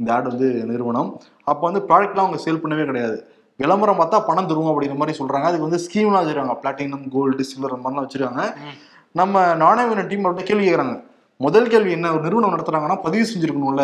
[0.00, 1.10] இந்த ஆட் வந்து நிறுவனம்.
[1.50, 3.18] அப்ப வந்து ப்ராடக்ட்லாம் அவங்க சேல் பண்ணவே கிடையாது.
[3.62, 5.46] விளம்பரம் பார்த்தா பணம் தருவோம் அப்படிங்கிற மாதிரி சொல்றாங்க.
[5.50, 6.56] அதுக்கு வந்து ஸ்கீம்லாம் வச்சிருக்காங்க.
[6.62, 8.44] பிளாட்டினம் கோல்டு சில்வர் அந்த மாதிரிலாம் வச்சிருக்காங்க.
[9.20, 10.96] நம்ம நாணயவீரன் டீம் அவர்கிட்ட கேள்வி கேட்கறாங்க
[11.46, 12.12] முதல் கேள்வி என்ன?
[12.14, 13.82] ஒரு நிறுவனம் நடத்துறாங்கன்னா பதிவு செஞ்சிருக்கணும்ல.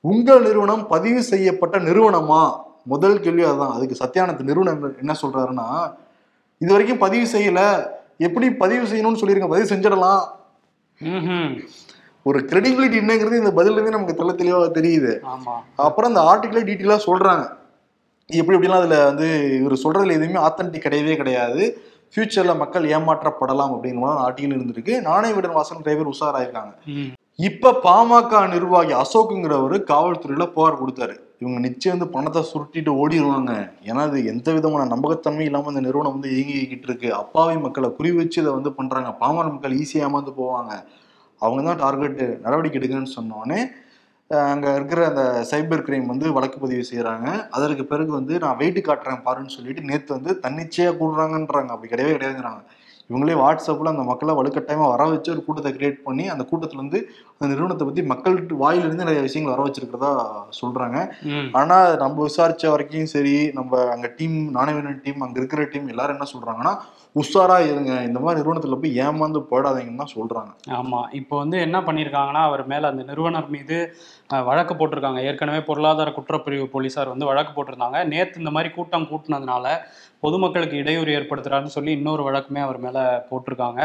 [0.00, 2.42] உங்கள் நிறுவனம் பதிவு செய்யப்பட்ட நிறுவனமா?
[2.82, 5.94] முதல் கேள்வி அதுதான் அதுக்கு சத்யானந்த் நிறுவனம் என்ன- சொல்றாருன்னா
[6.58, 7.86] இது வரைக்கும் பதிவு செய்யல.
[8.18, 10.20] எப்படி பதிவு செய்யணும்னு சொல்லியிருக்க பதிவு செஞ்சிடலாம்.
[12.22, 15.20] ஒரு கிரெடிபிலிட்டி என்னங்கிறது இந்த பதில இருந்து நமக்கு தெள்ள தெளிவா தெரியுது.
[15.76, 17.48] அப்புறம் அந்த ஆர்டிகிளே டீட்டெயிலா சொல்றாங்க.
[18.26, 21.82] எப்படி எப்படிலாம் அதுல வந்து இவர் சொல்றதுல எதுவுமே ஆத்தன்டிக் கிடையவே கிடையாது.
[22.14, 25.00] ஃபியூச்சர்ல மக்கள் ஏமாற்றப்படலாம் அப்படிங்கிற மாதிரி ஆர்டிகல் இருந்திருக்கு.
[25.00, 26.72] நாணய விடன் வாசன் நிறைய பேர் உஷாராயிருக்காங்க
[27.48, 31.14] இப்ப பாமக நிர்வாகி அசோக்குங்கிறவர் காவல்துறையில புகார் கொடுத்தாரு.
[31.42, 33.52] இவங்க நிச்சயம் வந்து பணத்தை சுருட்டிட்டு ஓடிடுவாங்க
[33.88, 37.08] ஏன்னா அது எந்த விதமான நம்பகத்தன்மை இல்லாம இந்த நிறுவனம் வந்து இயங்கிக்கிட்டு இருக்கு.
[37.22, 39.10] அப்பாவி மக்களை குறி வச்சு இதை வந்து பண்றாங்க.
[39.22, 40.72] பாமர மக்கள் ஈஸியா ஏமாந்து போவாங்க.
[41.42, 43.60] அவங்க தான் டார்கெட் நடவடிக்கை எடுக்கணும்னு சொன்னோடனே
[44.52, 49.24] அங்கே இருக்கிற அந்த சைபர் கிரைம் வந்து வழக்கு பதிவு செய்கிறாங்க அதற்கு பிறகு வந்து நான் வெயிட் காட்டுறேன்
[49.26, 51.70] பாருன்னு சொல்லிட்டு நேற்று வந்து தன்னிச்சையாக கூடுறாங்கன்றாங்க.
[51.74, 52.62] அப்படி கிடையவே கிடையாதுங்கிறாங்க.
[53.10, 56.98] இவங்களே வாட்ஸ்அப்ல அந்த மக்களை வலுக்கட்டாயமா வர வச்சு ஒரு கூட்டத்தை கிரியேட் பண்ணி அந்த கூட்டத்துல இருந்து
[57.34, 60.10] அந்த நிறுவனத்தை பத்தி மக்கள் வாயிலிருந்து நிறைய விஷயங்கள் வர வச்சிருக்கிறதா
[60.58, 60.98] சொல்றாங்க.
[61.30, 61.48] ம்.
[61.54, 66.28] ஆனா நம்ம விசாரிச்ச வரைக்கும் சரி நம்ம அங்க டீம் நாணயவீரன் டீம் அங்க இருக்கிற டீம் எல்லாரும் என்ன
[66.32, 66.74] சொல்றாங்கன்னா
[67.20, 70.52] உஷாரா இருங்க இந்த மாதிரி நிறுவனத்துல போய் ஏமாந்து போயிடாதீங்கன்னு தான் சொல்றாங்க.
[70.78, 73.76] ஆமா இப்போ வந்து என்ன பண்ணியிருக்காங்கன்னா அவர் மேல அந்த நிறுவனர் மீது
[74.48, 75.20] வழக்கு போட்டிருக்காங்க.
[75.30, 77.98] ஏற்கனவே பொருளாதார குற்றப்பிரிவு போலீசார் வந்து வழக்கு போட்டிருந்தாங்க.
[78.12, 79.74] நேத்து இந்த மாதிரி கூட்டம் கூட்டினதுனால
[80.24, 82.98] பொதுமக்களுக்கு இடையூறு ஏற்படுத்துறாருன்னு சொல்லி இன்னொரு வழக்குமே அவர் மேல
[83.30, 83.82] போட்டிருக்காங்க.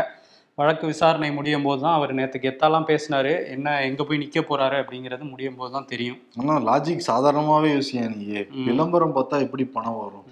[0.58, 3.34] வழக்கு விசாரணை முடியும் போது தான் அவர் நேற்று கெத்தாலாம் பேசினாரு.
[3.56, 6.20] என்ன எங்க போய் நிக்க போறாரு அப்படிங்கிறது முடியும் போது தான் தெரியும்.
[6.42, 8.26] ஆனா லாஜிக் சாதாரணமாவே யோசியா நீ.
[8.70, 10.26] விளம்பரம் பார்த்தா எப்படி பணம் வரும்.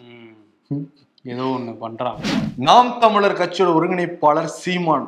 [1.34, 2.32] ஏதோ ஒண்ணு பண்றாங்க
[2.67, 5.08] நாம் தமிழர் கட்சியோட ஒருங்கிணைப்பாளர் சீமான்.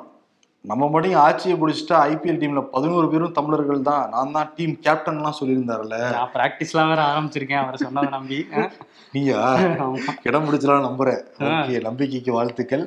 [0.70, 4.06] நம்ம மட்டும் ஆட்சியை பிடிச்சிட்டு ஐபிஎல் டீம்ல பதினோரு பேரும் தமிழர்கள் தான்.
[4.14, 8.40] நான் தான் டீம் கேப்டன்லாம் சொல்லியிருந்தாருல நான் பிராக்டிஸ்லாம் வேற ஆரம்பிச்சிருக்கேன் அவர் சொன்னதை நம்பி.
[9.14, 9.44] நீயா.
[10.28, 11.22] இடம் பிடிச்சலாம் நம்புறேன்.
[11.52, 12.86] ஓகே நம்பிக்கைக்கு வாழ்த்துக்கள்.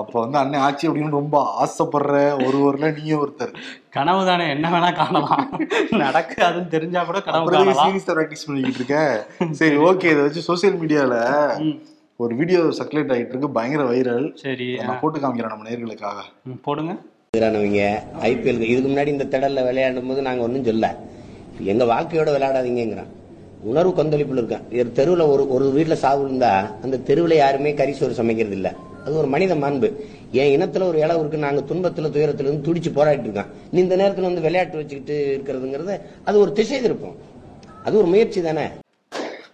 [0.00, 2.14] அப்ப வந்து அண்ணன் ஆட்சி அப்படின்னு ரொம்ப ஆசைப்படுற
[2.46, 3.56] ஒருவர்ல நீயும் ஒருத்தர்.
[3.98, 5.44] கனவு தானே என்ன வேணா காணலாம்.
[6.04, 8.96] நடக்காதுன்னு தெரிஞ்சா கூட கனவு சீரியஸா ப்ராக்டிஸ் பண்ணிக்கிட்டு இருக்க?
[9.62, 11.14] சரி ஓகே இதை வச்சு சோசியல் மீடியால
[12.20, 16.20] ஒரு வீடியோ சர்க்குலேட் ஆகிட்டு இருக்கு பயங்கர வைரல் சரி நான் போட்டு காமிக்கிறேன் நம்ம நேர்களுக்காக.
[16.66, 16.92] போடுங்க.
[17.34, 17.82] எதிரானவங்க
[18.28, 20.86] ஐபிஎல் இதுக்கு முன்னாடி இந்த திடல்ல விளையாடும் போது நாங்க ஒன்றும் சொல்ல
[21.72, 23.10] எங்க வாழ்க்கையோட விளையாடாதீங்கிறோம்
[23.62, 24.64] உணர்வு கொந்தளிப்புல இருக்கேன்.
[24.98, 26.52] தெருவில் ஒரு ஒரு வீட்டில் சாவு இருந்தா
[26.84, 28.68] அந்த தெருவில் யாருமே கறி சோறு சமைக்கிறது இல்ல
[29.04, 29.88] அது ஒரு மனித மாண்பு.
[30.40, 34.28] என் இனத்துல ஒரு இளவு இருக்கு நாங்க துன்பத்துல துயரத்துல இருந்து துடிச்சு போராடிட்டு இருக்கோம் நீ இந்த நேரத்துல
[34.30, 35.94] வந்து விளையாட்டு வச்சுக்கிட்டு இருக்கிறதுங்கிறது
[36.24, 37.16] அது ஒரு திசை திருப்பம்.
[37.84, 38.66] அது ஒரு முயற்சி தானே?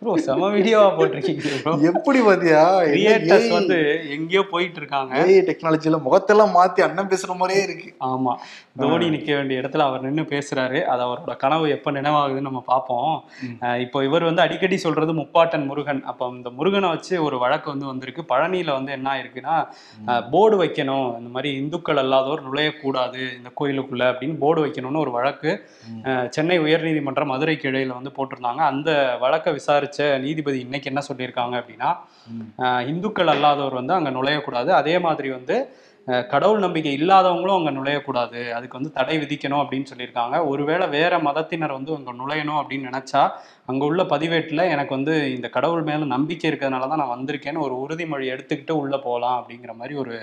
[0.02, 2.62] ப்ரோ செம வீடியோவா போட்டிருக்கீங்க எப்படி பாத்தியா?
[2.92, 3.76] கிரியேட்டர்ஸ் வந்து
[4.14, 7.88] எங்கேயோ போயிட்டு இருக்காங்க ஏஐ டெக்னாலஜில முகத்தெல்லாம் மாத்தி அண்ணன் பேசுற மாதிரியே இருக்கு.
[8.10, 8.32] ஆமா.
[8.80, 10.78] தோனி நிக்க வேண்டிய இடத்துல அவர் நின்னு பேசுறாரு.
[10.92, 13.12] அது அவரோட கனவு எப்ப நினைவாகுதுன்னு நம்ம பார்ப்போம்.
[13.84, 16.02] இப்போ இவர் வந்து அடிக்கடி சொல்றது முப்பாட்டன் முருகன்.
[16.12, 18.24] அப்ப இந்த முருகனை வச்சு ஒரு வழக்கு வந்து வந்திருக்கு.
[18.32, 19.56] பழனியில வந்து என்ன ஆயிருக்குன்னா
[20.34, 21.08] போர்டு வைக்கணும்.
[21.20, 25.50] இந்த மாதிரி இந்துக்கள் அல்லாதோர் நுழையக்கூடாது இந்த கோயிலுக்குள்ள அப்படின்னு போர்டு வைக்கணும்னு ஒரு வழக்கு
[26.36, 28.62] சென்னை உயர்நீதிமன்றம் மதுரை கிளையில வந்து போட்டிருந்தாங்க.
[28.72, 28.90] அந்த
[29.24, 29.91] வழக்கை விசாரிச்ச
[30.24, 31.90] நீதிபதி இன்னைக்கு என்ன சொல்லியிருக்காங்க அப்படின்னா
[32.92, 34.70] இந்துக்கள் அல்லாதவர் வந்து அங்க நுழையக்கூடாது.
[34.80, 35.56] அதே மாதிரி வந்து
[36.32, 38.40] கடவுள் நம்பிக்கை இல்லாதவங்களும் அங்க நுழையக்கூடாது.
[38.56, 40.36] அதுக்கு வந்து தடை விதிக்கணும் அப்படின்னு சொல்லியிருக்காங்க.
[40.52, 43.22] ஒருவேளை வேற மதத்தினர் வந்து அங்க நுழையணும் அப்படின்னு நினைச்சா
[43.70, 48.32] அங்க உள்ள பதிவேட்டுல எனக்கு வந்து இந்த கடவுள் மேல நம்பிக்கை இருக்கிறதுனால தான் நான் வந்திருக்கேன்னு ஒரு உறுதிமொழி
[48.34, 50.16] எடுத்துக்கிட்டு உள்ள போகலாம் அப்படிங்கிற மாதிரி ஒரு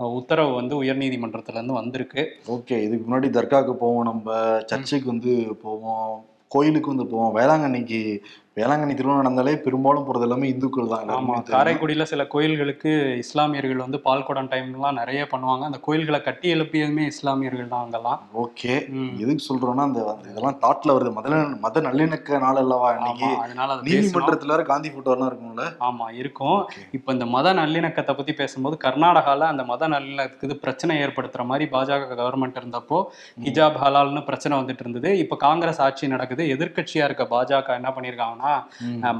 [0.00, 2.22] உத்தரவு வந்து உயர்நீதிமன்றத்துல இருந்து வந்திருக்கு.
[2.54, 4.36] ஓகே இதுக்கு முன்னாடி தர்காவுக்கு போவோம் நம்ம
[4.70, 5.32] சர்ச்சுக்கு வந்து
[5.64, 6.08] போவோம்
[6.54, 7.34] கோயிலுக்கு வந்து போவோம்.
[7.36, 8.00] வேளாங்கண்ணிக்கு
[8.56, 11.52] வேளாங்கண்ணி திருவிழா நடந்தாலே பெரும்பாலும் போறது எல்லாமே இந்துக்கள் தான் ஆமா எல்லாருக்குமே தெரியும்.
[11.54, 12.90] காரைக்குடியில சில கோயில்களுக்கு
[13.22, 15.62] இஸ்லாமியர்கள் வந்து பால்குடம் டைம்லாம் நிறைய பண்ணுவாங்க.
[15.64, 18.18] அந்த கோயில்களை கட்டி எழுப்பியதுமே இஸ்லாமியர்கள் தான் அங்கெல்லாம்.
[18.42, 18.74] ஓகே.
[19.22, 21.12] எதுக்கு சொல்றோம்னா அந்த இதெல்லாம் தாட்ல வருது.
[21.16, 21.30] மத
[21.64, 23.30] மத நல்லிணக்க நாள் அல்லவா இன்னைக்கு?
[23.44, 23.78] அதனால.
[23.88, 25.64] நீதிமன்றத்துல வேற காந்தி போட்டோ எல்லாம் இருக்கும்ல.
[25.88, 26.58] ஆமா இருக்கும்.
[26.98, 32.60] இப்ப இந்த மத நல்லிணக்கத்தை பத்தி பேசும்போது கர்நாடகால அந்த மத நல்லிணக்கத்துக்கு பிரச்சனை ஏற்படுத்துற மாதிரி பாஜக கவர்மெண்ட்
[32.60, 33.00] இருந்தப்போ
[33.46, 35.10] ஹிஜாப் ஹலால்னு பிரச்சனை வந்துட்டு இருந்தது.
[35.24, 36.44] இப்ப காங்கிரஸ் ஆட்சி நடக்குது.
[36.54, 38.62] எதிர்க்கட்சியா இருக்க பாஜக என்ன பண்ணிருக்காங்கன்னா அஹ்,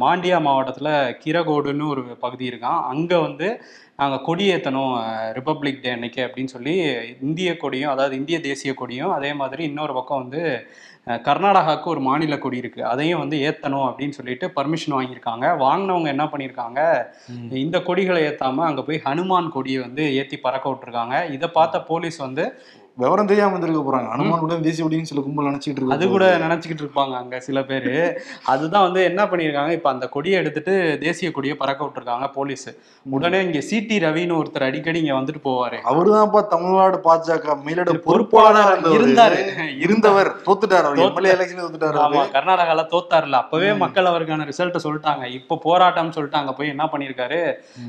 [0.01, 0.91] மாண்டியா மாவட்டத்துல
[1.23, 3.49] கிரகோடுன்னு ஒரு பகுதி இருக்கான் அங்க வந்து
[3.99, 4.93] நாங்க கொடியேத்தணும்
[5.37, 6.75] ரிப்பப்ளிக் டே அன்னைக்கு அப்படின்னு சொல்லி
[7.23, 10.43] இந்திய கொடியும் அதாவது இந்திய தேசிய கொடியும் அதே மாதிரி இன்னொரு பக்கம் வந்து
[11.25, 12.81] கர்நாடகாவுக்கு ஒரு மாநில கொடி இருக்கு.
[12.91, 15.47] அதையும் வந்து ஏத்தணும் அப்படின்னு சொல்லிட்டு பர்மிஷன் வாங்கியிருக்காங்க.
[15.63, 16.81] வாங்கினவங்க என்ன பண்ணியிருக்காங்க?
[17.63, 21.17] இந்த கொடிகளை ஏத்தாம அங்க போய் ஹனுமான் கொடியை வந்து ஏத்தி பறக்க விட்டுருக்காங்க.
[21.37, 22.45] இதை பார்த்த போலீஸ் வந்து
[22.99, 24.09] விவரம் தெரியாம இருந்திருக்க போறாங்க.
[24.09, 28.23] அனுமான் உடன் தேசிய கொடின்னு சில கும்பல் நினைச்சிட்டு இருக்கு அது கூட நினைச்சுக்கிட்டு இருப்பாங்க அங்க சில பேரு.
[28.45, 32.67] அதுதான் வந்து என்ன பண்ணியிருக்காங்க இப்ப அந்த கொடியை எடுத்துட்டு தேசிய கொடியை பறக்க விட்டுருக்காங்க போலீஸ்.
[33.07, 35.79] உடனே இங்க சிடி ரவின்னு ஒருத்தர் அடிக்கடி இங்க வந்துட்டு போவாரு.
[35.85, 38.65] அவருதான்ப்பா தமிழ்நாடு பாஜக மேலிட பொறுப்பாளரா
[38.99, 39.39] இருந்தாரு.
[39.79, 40.31] இருந்தவர்.
[40.47, 42.25] தோத்துட்டார் எம்எல்ஏ எலெக்ஷன் தோத்துட்டாரு ஆமா.
[42.37, 43.41] கர்நாடகால தோத்தாருல.
[43.43, 45.25] அப்பவே மக்கள் அவருக்கான ரிசல்ட்டை சொல்லிட்டாங்க.
[45.39, 47.41] இப்போ போராட்டம்னு சொல்லிட்டு அங்க போய் என்ன பண்ணியிருக்காரு?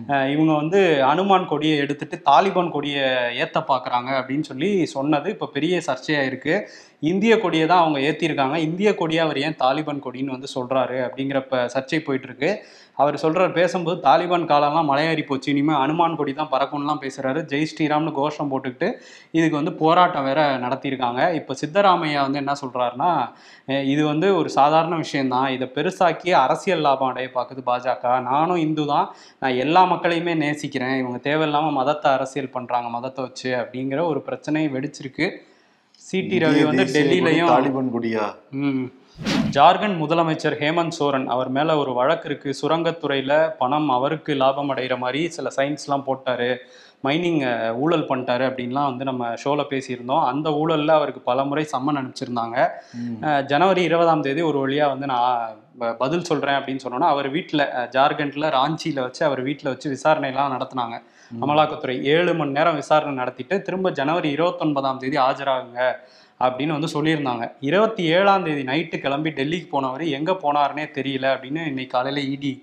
[0.08, 3.04] அஹ் இவங்க வந்து அனுமான் கொடியை எடுத்துட்டு தாலிபான் கொடியை
[3.44, 6.66] ஏத்த பாக்குறாங்க அப்படின்னு சொல்லி சொன்னது இப்போ பெரிய சர்ச்சையாக இருக்குது
[7.04, 12.00] இந்திய கொடியை தான் அவங்க ஏற்றிருக்காங்க இந்திய கொடியை அவர் ஏன் தாலிபான் கொடின்னு வந்து சொல்கிறாரு அப்படிங்கிறப்ப சர்ச்சை
[12.04, 12.52] போயிட்டுருக்கு
[12.98, 17.46] அவர் சொல்றாரு பேசும்போது தாலிபான் காலம்லாம் மலையேறி போச்சு இனிமே அனுமான் கொடி தான் பறக்கும்லாம் பேசுறாரு.
[17.46, 18.88] ஜெய் ஸ்ரீராம்னு கோஷம் போட்டுக்கிட்டு
[19.32, 21.34] இதுக்கு வந்து போராட்டம் வேற நடத்தியிருக்காங்க.
[21.34, 23.10] இப்போ சித்தராமையா வந்து என்ன சொல்றாருன்னா
[23.68, 25.48] அஹ் இது வந்து ஒரு சாதாரண விஷயம்தான்.
[25.48, 28.22] இதை பெருசாக்கி அரசியல் லாபம் அடைய பார்க்குது பாஜக.
[28.22, 29.08] நானும் இந்து தான்.
[29.40, 30.98] நான் எல்லா மக்களையுமே நேசிக்கிறேன்.
[30.98, 35.28] இவங்க தேவையில்லாம மதத்தை அரசியல் பண்றாங்க மதத்தை வச்சு அப்படிங்கிற ஒரு பிரச்சனை வெடிச்சிருக்கு.
[36.02, 38.26] சிடி ரவி வந்து டெல்லியிலையும் தாலிபான் கொடியா?
[38.52, 38.86] ம்.
[39.56, 42.50] ஜார்க்கண்ட் முதலமைச்சர் ஹேமந்த் சோரன் அவர் மேல ஒரு வழக்கு இருக்கு.
[42.62, 46.50] சுரங்கத்துறையில பணம் அவருக்கு லாபம் அடைகிற மாதிரி சில சயின்ஸ்லாம் போட்டாரு.
[47.04, 47.42] மைனிங்
[47.84, 50.24] ஊழல் பண்ணிட்டாரு அப்படின்லாம் வந்து நம்ம ஷோல பேசியிருந்தோம்.
[50.32, 52.58] அந்த ஊழல்ல அவருக்கு பல முறை சம்மன் அனுப்பிச்சிருந்தாங்க.
[53.46, 57.64] ஜனவரி இருபதாம் தேதி ஒரு வழியா வந்து நான் பதில் சொல்றேன் அப்படின்னு சொன்னோன்னா அவர் வீட்டில்
[57.96, 60.98] ஜார்க்கண்ட்ல ராஞ்சியில வச்சு அவர் வீட்டில் வச்சு விசாரணை எல்லாம் நடத்தினாங்க
[61.42, 61.96] அமலாக்கத்துறை.
[62.16, 65.82] ஏழு மணி நேரம் விசாரணை நடத்திட்டு திரும்ப ஜனவரி இருபத்தொன்பதாம் தேதி ஆஜராகுங்க.
[66.46, 67.44] அப்படின்னு வந்து சொல்லியிருந்தாங்க.
[67.70, 72.54] இருபத்தி ஏழாம் தேதி நைட்டு கிளம்பி டெல்லிக்கு போனவர் எங்கே போனாருன்னே தெரியல அப்படின்னு இன்னைக்கு காலையில் இடி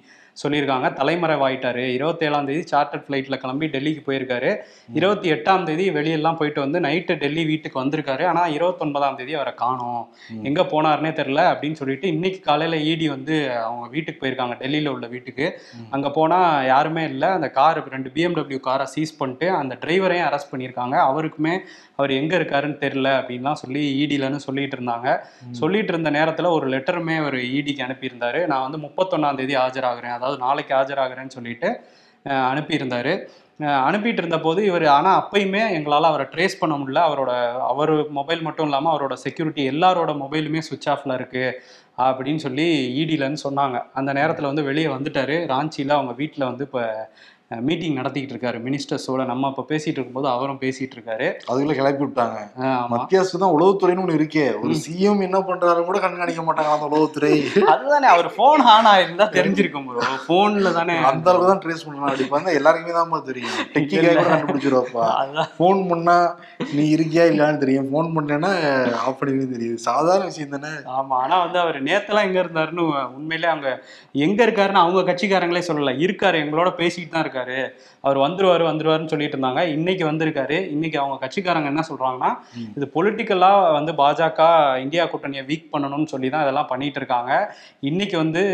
[0.43, 0.89] சொல்லியிருக்காங்க.
[0.99, 1.85] தலைமறைவாயிட்டாரு.
[1.97, 4.51] இருபத்தேழாம் தேதி சார்ட்டர் ஃப்ளைட்டில் கிளம்பி டெல்லிக்கு போயிருக்காரு.
[4.99, 8.25] இருபத்தி எட்டாம் தேதி வெளியெல்லாம் போயிட்டு வந்து நைட்டு டெல்லி வீட்டுக்கு வந்திருக்காரு.
[8.31, 10.03] ஆனால் இருபத்தொன்பதாம் தேதி அவரை காணோம்.
[10.51, 14.57] எங்கே போனாருன்னே தெரில அப்படின்னு சொல்லிட்டு இன்னைக்கு காலையில் இடி வந்து அவங்க வீட்டுக்கு போயிருக்காங்க.
[14.63, 15.49] டெல்லியில் உள்ள வீட்டுக்கு.
[15.97, 17.31] அங்கே போனால் யாருமே இல்லை.
[17.39, 20.97] அந்த கார் ரெண்டு பிஎம்டபிள்யூ காரை சீஸ் பண்ணிட்டு அந்த டிரைவரையும் அரெஸ்ட் பண்ணியிருக்காங்க.
[21.11, 21.55] அவருக்குமே
[21.99, 25.09] அவர் எங்கே இருக்காருன்னு தெரில அப்படின்லாம் சொல்லி இடிலன்னு சொல்லிட்டு இருந்தாங்க.
[25.61, 28.41] சொல்லிட்டு இருந்த நேரத்தில் ஒரு லெட்டருமே அவர் இடிக்கு அனுப்பியிருந்தாரு.
[28.51, 30.15] நான் வந்து முப்பத்தொன்னாம் தேதி ஆஜராகிறேன்.
[30.19, 31.69] அதாவது நாளைக்கு ஆஜராகிறேன்னு சொல்லிட்டு
[32.53, 33.13] அனுப்பியிருந்தார்.
[33.87, 37.01] அனுப்பிட்டு இருந்தபோது இவர் ஆனால் அப்பயுமே எங்களால் அவரை ட்ரேஸ் பண்ண முடியல.
[37.09, 37.33] அவரோட
[37.71, 41.57] அவர் மொபைல் மட்டும் இல்லாமல் அவரோட செக்யூரிட்டி எல்லாரோட மொபைலுமே சுவிட்ச் ஆஃப்ல இருக்குது
[42.07, 42.67] அப்படின்னு சொல்லி
[43.01, 43.79] இடிலன்னு சொன்னாங்க.
[44.01, 45.37] அந்த நேரத்தில் வந்து வெளியே வந்துட்டார்.
[45.53, 46.85] ராஞ்சியில் அவங்க வீட்டில் வந்து இப்போ
[47.51, 52.37] மீட்டிங் நடத்திக்கிட்டு இருக்காரு மினிஸ்டர்ஸோட நம்ம இப்போ பேசிட்டு இருக்கும்போது அவரும் பேசிட்டு இருக்காரு அதுக்குள்ள கிளப்பி விட்டாங்க.
[52.93, 54.45] மத்திய அரசு தான் உளவுத்துறைன்னு ஒண்ணு இருக்கே.
[54.63, 57.33] ஒரு சிஎம் என்ன பண்றாரு கூட கண்காணிக்க மாட்டாங்க அந்த உளவுத்துறை?
[57.73, 60.97] அதுதானே அவர் ஃபோன் ஆன் ஆயிருந்தா தெரிஞ்சிருக்கும் ப்ரோ ஃபோன்ல தானே.
[61.11, 63.57] அந்த அளவுக்கு தான் ட்ரேஸ் பண்ணலாம் பார்த்தா எல்லாருக்குமே தான் தெரியும்.
[63.75, 65.09] டெக்கிக்காக கூட கண்டுபிடிச்சிருவாப்பா.
[65.57, 66.17] ஃபோன் பண்ணா
[66.77, 67.91] நீ இருக்கியா இல்லையான்னு தெரியும்.
[67.91, 68.53] ஃபோன் பண்ணேன்னா
[69.09, 69.81] ஆஃப் பண்ணி தெரியுது.
[69.89, 70.73] சாதாரண விஷயம் தானே.
[70.99, 72.87] ஆமா ஆனா வந்து அவர் நேத்தெல்லாம் எங்க இருந்தாருன்னு
[73.19, 73.69] உண்மையிலே அவங்க
[74.29, 75.97] எங்க இருக்காருன்னு அவங்க கட்சிக்காரங்களே சொல்லல.
[76.07, 77.39] இருக்காரு எங்களோட பேசிட்டு தான் இருக்காரு.
[77.49, 77.65] တဲ့
[78.01, 79.67] அவர் வந்துருவாரு வந்துருவாருன்னு சொல்லிட்டு இருந்தாங்க.
[79.69, 80.69] இன்னைக்கு வந்திருக்காரு.
[80.69, 82.31] இன்னைக்கு அவங்க கட்சிக்காரங்க என்ன சொல்றாங்கன்னா.
[82.77, 84.41] இது பொலிட்டிக்கலா வந்து பாஜக
[84.81, 87.55] இந்தியா கூட்டணியை வீக் பண்ணணும்னு சொல்லி தான் இதெல்லாம் பண்ணிட்டு இருக்காங்க.
[87.81, 88.45] இன்னைக்கு வந்து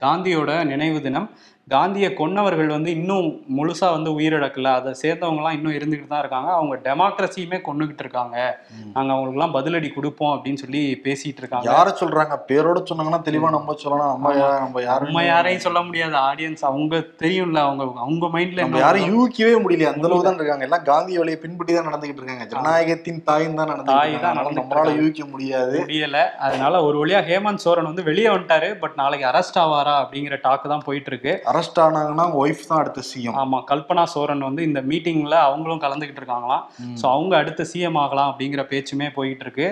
[0.00, 1.30] காந்தியோட நினைவு தினம்.
[1.68, 4.62] காந்தியை கொன்னவர்கள் வந்து இன்னும் முழுசா வந்து உயிரிழக்கல.
[4.62, 6.52] அதை சேர்ந்தவங்கலாம் இன்னும் இருந்துகிட்டு தான் இருக்காங்க.
[6.52, 8.58] அவங்க டெமோக்ரஸியுமே கொண்டுகிட்டு இருக்காங்க.
[8.84, 8.90] ம்.
[8.94, 11.72] நாங்க அவங்களுக்குலாம் பதிலடி கொடுப்போம் அப்படின்னு சொல்லி பேசிட்டு இருக்காங்க.
[11.72, 12.36] யார சொல்றாங்க?
[12.48, 14.20] பேரோட சொன்னாங்கன்னா தெளிவா நம்ம சொல்லலாம்.
[14.20, 16.16] நம்ம நம்ம யாரும் நம்ம யாரையும் சொல்ல முடியாது.
[16.16, 17.56] ஆடியன்ஸ் அவங்க தெரியும்ல.
[17.56, 20.64] அவங்க அவங்க மைண்ட்ல நம்ம யாரும் யூகிக்கவே முடியல அந்த அளவுக்கு தான் இருக்காங்க.
[20.68, 22.44] எல்லாம் காந்தி வழியை பின்பற்றி தான் நடந்துகிட்டு இருக்காங்க.
[22.52, 24.94] ஜனநாயகத்தின் தாயின் தான் நடந்துகிட்டு தாய் தான் நம்மளால.
[25.00, 25.76] யூகிக்க முடியாது.
[25.82, 26.18] முடியல.
[26.46, 28.68] அதனால ஒரு வழியா ஹேமந்த் சோரன் வந்து வெளியே வந்துட்டாரு.
[28.82, 33.38] பட் நாளைக்கு அரெஸ்ட் ஆவாரா அப்படிங்கிற டாக்கு தான் போயிட்டு இருக்கு அரெஸ்ட் ஆனாங்கன்னா ஒய்ஃப் தான் அடுத்த சிஎம்
[33.42, 33.60] ஆமா.
[33.70, 36.64] கல்பனா சோரன் வந்து இந்த மீட்டிங்ல அவங்களும் கலந்துகிட்டு இருக்காங்களாம்.
[37.00, 39.68] சோ அவங்க அடுத்த சிஎம் ஆகலாம் அப்படிங்கிற பேச்சுமே போயிட்டு இருக்கு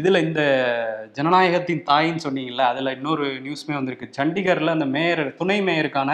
[0.00, 0.42] இதுல இந்த
[1.18, 4.08] ஜனநாயகத்தின் தாயின்னு சொன்னீங்கல்ல அதுல இன்னொரு நியூஸ்மே வந்திருக்கு.
[4.18, 6.10] சண்டிகர்ல அந்த மேயர் துணை மேயருக்கான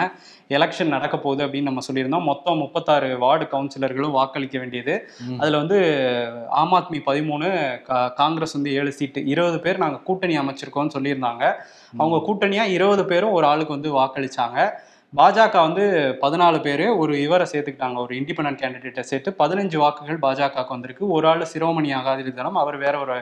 [0.49, 2.23] எலெக்ஷன் நடக்க போகுது அப்படின்னு நம்ம சொல்லியிருந்தோம்.
[2.23, 5.09] மொத்தம் முப்பத்தாறு வார்டு கவுன்சிலர்களும் வாக்களிக்க வேண்டியது.
[5.37, 7.45] அதுல வந்து ஆம் ஆத்மி பதிமூணு
[7.87, 9.25] கா- காங்கிரஸ் வந்து ஏழு சீட்டு.
[9.25, 11.53] இருபது பேர் நாங்க கூட்டணி அமைச்சிருக்கோம்னு சொல்லியிருந்தாங்க.
[11.97, 14.71] அவங்க கூட்டணியா இருபது பேரும் ஒரு ஆளுக்கு வந்து வாக்களிச்சாங்க.
[15.17, 15.83] பாஜக வந்து
[16.23, 17.97] பதினாலு பேர் ஒரு இவரை சேர்த்துக்கிட்டாங்க.
[18.05, 21.03] ஒரு இண்டிபெண்ட் கேண்டிடேட்டை சேர்த்து பதினஞ்சு வாக்குகள் பாஜகவுக்கு வந்திருக்கு.
[21.15, 23.15] ஒரு ஆள் சிரோமணி அகாதிரிதனம் அவர் வேற ஒரு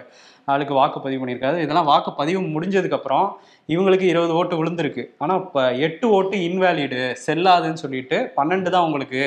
[0.53, 1.57] ஆளுக்கு வாக்குப்பதிவு பண்ணியிருக்காரு.
[1.65, 3.27] இதெல்லாம் வாக்குப்பதிவு முடிஞ்சதுக்கப்புறம்
[3.73, 5.05] இவங்களுக்கு இருபது ஓட்டு விழுந்திருக்கு.
[5.23, 9.21] ஆனால் இப்போ எட்டு ஓட்டு இன்வேலிடு செல்லாதுன்னு சொல்லிட்டு பன்னெண்டு தான் உங்களுக்கு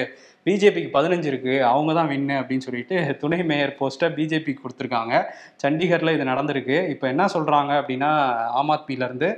[0.49, 1.55] பிஜேபிக்கு பதினஞ்சு இருக்கு.
[1.70, 5.14] அவங்க தான் வின்னு அப்படின்னு சொல்லிட்டு துணை மேயர் போஸ்ட்டை பிஜேபிக்கு கொடுத்துருக்காங்க.
[5.64, 6.79] சண்டிகரில் இது நடந்திருக்கு.
[6.94, 8.12] இப்போ என்ன சொல்கிறாங்க அப்படின்னா
[8.61, 9.31] ஆம் ஆத்மியிலேருந்து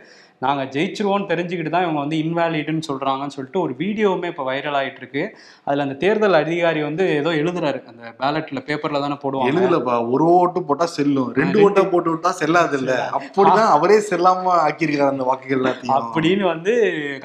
[0.44, 5.22] நாங்கள் ஜெயிச்சிருவோம்னு தெரிஞ்சுக்கிட்டு தான் இவங்க வந்து இன்வேலிடுன்னு சொல்கிறாங்கன்னு சொல்லிட்டு ஒரு வீடியோவுமே இப்போ வைரல் ஆயிட்டு இருக்கு
[5.66, 7.81] அதில் அந்த தேர்தல் அதிகாரி வந்து ஏதோ எழுதுறாரு.
[7.90, 9.50] அந்த பேலட்டில் பேப்பரில் தானே போடுவாங்க.
[9.52, 9.96] எழுதலப்பா.
[10.14, 11.31] ஒரு ஓட்டு போட்டா செல்லும்.
[11.40, 12.78] ரெண்டு ஓட்டா போட்டு விட்டா செல்லாது.
[12.81, 16.74] இல்ல அப்படிதான் அவரே செல்லாம ஆக்கியிருக்காரு அந்த வாக்குகள் அப்படின்னு வந்து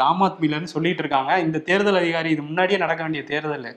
[0.10, 1.32] ஆம் ஆத்மிலன்னு சொல்லிட்டு இருக்காங்க.
[1.46, 3.68] இந்த தேர்தல் அதிகாரி இது முன்னாடியே நடக்க வேண்டிய தேர்தல்.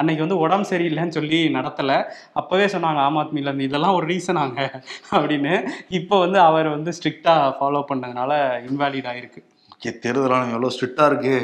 [0.00, 1.92] அன்னைக்கு வந்து உடம்பு சரியில்லைன்னு சொல்லி நடத்தல.
[2.40, 4.60] அப்பவே சொன்னாங்க ஆம் ஆத்மில இருந்து இதெல்லாம் ஒரு ரீசனாங்க
[5.16, 5.54] அப்படின்னு.
[6.00, 8.32] இப்போ வந்து அவர் வந்து ஸ்ட்ரிக்டா ஃபாலோ பண்ணதுனால
[8.90, 9.40] இன்வாலிட் ஆயிருக்கு
[9.74, 11.34] ஓகே தேர்தல் ஆணையம் எவ்வளவு ஸ்ட்ரிக்டா இருக்கு?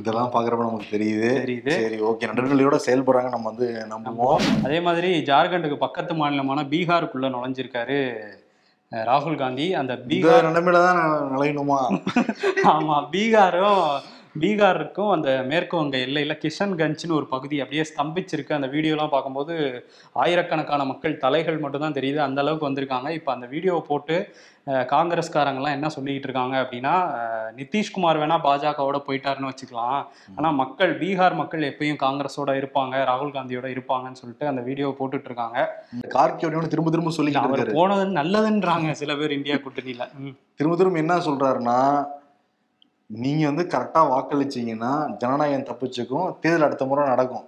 [0.00, 1.30] இதெல்லாம் பாக்குறப்ப நமக்கு தெரியுது.
[1.44, 1.72] தெரியுது.
[1.78, 4.42] சரி ஓகே நடுநிலையோட செயல்படுறாங்க நம்ம வந்து நம்புவோம்.
[4.66, 7.98] அதே மாதிரி ஜார்க்கண்டுக்கு பக்கத்து மாநிலமான பீகாருக்குள்ள நுழைஞ்சிருக்காரு
[8.92, 9.66] ராகுல் காந்தி.
[9.80, 11.00] அந்த பீகார் நிலைமையில தான்
[11.32, 11.80] நுழையணுமா?
[12.74, 13.84] ஆமா பீகாரும்
[14.42, 18.56] பீகாருக்கும் அந்த மேற்கு வங்க எல்லையில கிஷன்கஞ்ச்னு ஒரு பகுதி அப்படியே ஸ்தம்பிச்சிருக்கு.
[18.56, 19.54] அந்த வீடியோலாம் பார்க்கும்போது
[20.22, 22.20] ஆயிரக்கணக்கான மக்கள் தலைகள் மட்டும் தான் தெரியுது.
[22.26, 23.10] அந்த அளவுக்கு வந்திருக்காங்க.
[23.18, 24.16] இப்போ அந்த வீடியோவை போட்டு
[24.92, 26.94] காங்கிரஸ்காரங்கெல்லாம் என்ன சொல்லிக்கிட்டு இருக்காங்க அப்படின்னா
[27.58, 30.00] நிதிஷ்குமார் வேணா பாஜகவோட போயிட்டாருன்னு வச்சுக்கலாம்.
[30.36, 35.58] ஆனா மக்கள் பீகார் மக்கள் எப்பயும் காங்கிரஸோட இருப்பாங்க ராகுல் காந்தியோட இருப்பாங்கன்னு சொல்லிட்டு அந்த வீடியோவை போட்டுட்டு இருக்காங்க.
[36.16, 40.04] கார்கியோட திரும்ப திரும்ப சொல்லிக்கிட்டு அவர் போனது நல்லதுன்றாங்க சில பேர் இந்தியா கூட்டணியில.
[40.58, 41.78] திரும்ப திரும்ப என்ன சொல்றாருன்னா
[43.06, 47.44] நீங்க வந்து கரெக்டா வாக்களிச்சீங்கன்னா ஜனநாயகம் தப்பிச்சுக்கும் தேர்தல் அடுத்த முறை நடக்கும்.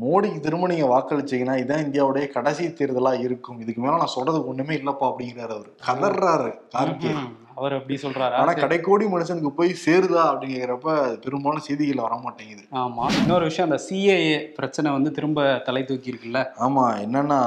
[0.00, 3.60] மோடிக்கு திரும்ப நீங்க வாக்களிச்சீங்கன்னா இதான் இந்தியாவுடைய கடைசி தேர்தலா இருக்கும்.
[3.60, 5.76] இதுக்கு மேல நான் சொல்றதுக்கு ஒண்ணுமே இல்லப்பா அப்படிங்கிறாரு அவரு.
[5.86, 7.12] கதறாரு கார்கே.
[7.56, 8.36] அவர் அப்படி சொல்றாரா?
[8.36, 10.88] ஆனா கடைக்கோடி மனுஷனுக்கு போய் சேருதா அப்படிங்கிறப்ப
[11.24, 13.04] பெரும்பாலும் செய்திகள் வர மாட்டேங்குது ஆமா.
[13.20, 14.16] இன்னொரு விஷயம் அந்த சிஏஏ
[14.54, 16.40] பிரச்சனை வந்து திரும்ப தலை தூக்கி இருக்குல்ல?
[16.66, 16.84] ஆமா.
[17.04, 17.38] என்னன்னா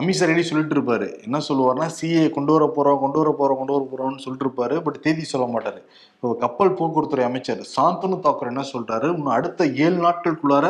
[0.00, 1.08] அமித்ஷா ரெடி சொல்லிட்டு இருப்பாரு.
[1.24, 4.78] என்ன சொல்லுவாருன்னா சிஏ கொண்டு வர போறோம் கொண்டு வர போறோம் கொண்டு வர போறோம்னு சொல்லிட்டு இருப்பாரு.
[4.82, 5.80] பட் தேதி சொல்ல மாட்டாரு.
[6.14, 9.08] இப்போ கப்பல் போக்குவரத்துறை அமைச்சர் சாந்தனு தாக்கூர் என்ன சொல்றாரு?
[9.14, 10.66] இன்னும் அடுத்த ஏழு நாட்களுக்குள்ளார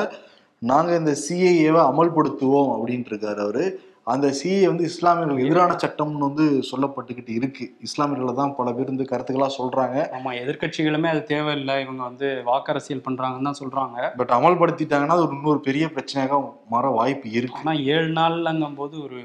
[0.62, 3.64] நாங்க இந்த சிஏஏவை அமல்படுத்துவோம் அப்படின்ட்டு இருக்காரு அவரு.
[4.06, 7.64] அந்த சிஏ வந்து இஸ்லாமியர்களுக்கு எதிரான சட்டம்னு வந்து சொல்லப்பட்டுக்கிட்டு இருக்கு.
[7.86, 9.96] இஸ்லாமியர்களை தான் பல பேர் வந்து கருத்துக்களா சொல்றாங்க.
[10.16, 11.76] ஆமா எதிர்க்கட்சிகளுமே அது தேவையில்லை.
[11.84, 14.08] இவங்க வந்து வாக்கரசியல் பண்றாங்கன்னு தான் சொல்றாங்க.
[14.20, 16.40] பட் அமல்படுத்திட்டாங்கன்னா அது ஒரு இன்னொரு பெரிய பிரச்சனையாக
[16.74, 17.62] மாற வாய்ப்பு இருக்கு.
[17.62, 19.20] ஆனா ஏழு நாள்லங்கும் போது ஒரு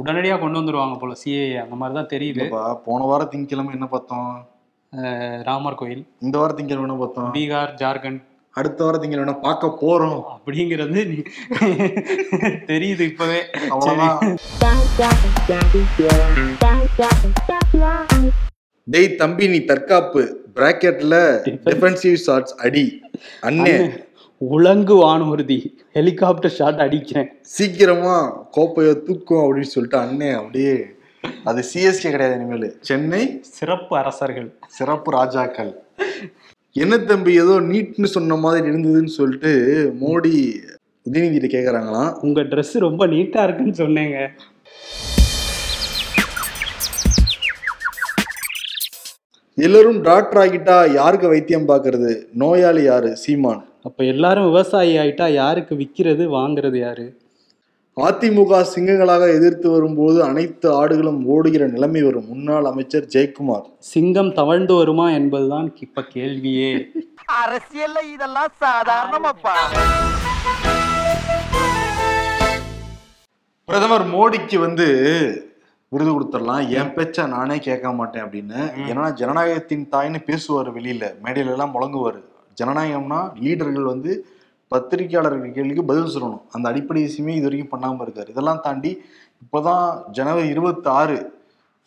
[0.00, 2.44] உடனடியா கொண்டு வந்துருவாங்க போல சிஏஏ அந்த மாதிரி தான் தெரியுது.
[2.88, 4.32] போன வாரம் திங்கக்கிழமை என்ன பார்த்தோம்?
[5.48, 6.04] ராமர் கோயில்.
[6.26, 7.32] இந்த வாரம் திங்கக்கிழமை என்ன பார்த்தோம்?
[7.38, 10.22] பீகார் ஜார்க்கண்ட் அடுத்த வாரம் திங்கக்கிழமை பார்க்க போறோம்.
[10.36, 11.24] அப்படிங்கிறது
[12.66, 13.40] தெரியுது இப்பவே.
[18.84, 20.36] டேய் தம்பி நீ தற்காப்பு.
[20.54, 21.14] பிராக்கெட்ல
[21.64, 23.00] டிஃபென்சிவ் ஷாட்ஸ் அடி.
[23.42, 24.06] அண்ணே.
[24.38, 27.30] உலங்கு வானூர்தி ஹெலிகாப்டர் ஷாட் அடிக்கிறேன்.
[27.40, 30.86] சீக்கிரமா கோப்பைய தூக்கும் அப்படின்னு சொல்லிட்டு அண்ணே அப்படியே.
[31.44, 32.78] அது சிஎஸ்கே கிடையாது இனிமேல்.
[32.80, 34.58] சென்னை சிறப்பு அரசர்கள்.
[34.66, 35.82] சிறப்பு ராஜாக்கள்.
[36.82, 39.52] என்ன தம்பி ஏதோ நீட்னு சொன்ன மாதிரி இருந்ததுன்னு சொல்லிட்டு
[40.00, 40.32] மோடி
[41.06, 44.18] உதயநிதியிட்ட கேக்குறாங்களாம் உங்க Dress ரொம்ப நீட்டா இருக்குன்னு சொன்னேங்க.
[49.58, 52.10] எல்லாரும் டாக்டர் ஆகிட்டா யாருக்கு வைத்தியம் பார்க்கறது?
[52.34, 53.16] நோயாளி யாரு?
[53.16, 53.62] சீமான்.
[53.84, 57.06] அப்ப எல்லாரும் விவசாயி ஆயிட்டா யாருக்கு விக்கிறது வாங்குறது யாரு?
[57.98, 62.28] அதிமுக சிங்கங்களாக எதிர்த்து வரும்போது அனைத்து ஆடுகளும் ஓடுகிற நிலைமை வரும்.
[62.28, 63.64] முன்னாள் அமைச்சர் ஜெயக்குமார்.
[63.78, 66.84] சிங்கம் தவழ்ந்து வருமா என்பதுதான் இப்ப கேள்வியே.
[67.44, 69.54] அரசியல்ல இதெல்லாம் சாதாரணமாப்பா.
[73.64, 74.86] பிரதமர் மோடிக்கு வந்து
[75.88, 76.68] விருது கொடுத்துடலாம்.
[76.68, 78.72] என் பேச்ச நானே கேட்க மாட்டேன் அப்படின்னு.
[78.88, 81.14] ஏன்னா ஜனநாயகத்தின் தாய்னு பேசுவார் வெளியில.
[81.24, 82.20] மேடையில எல்லாம் முழங்குவார்.
[82.62, 84.26] ஜனநாயகம்னா லீடர்கள் வந்து
[84.72, 86.44] பத்திரிகையாளர்கள் கேள்விக்கு பதில் சொல்லணும்.
[86.56, 88.28] அந்த அடிப்படை விஷயமே இது வரைக்கும் பண்ணாம இருக்காரு.
[88.34, 88.92] இதெல்லாம் தாண்டி
[89.44, 89.84] இப்போதான்
[90.18, 91.18] ஜனவரி இருபத்தி ஆறு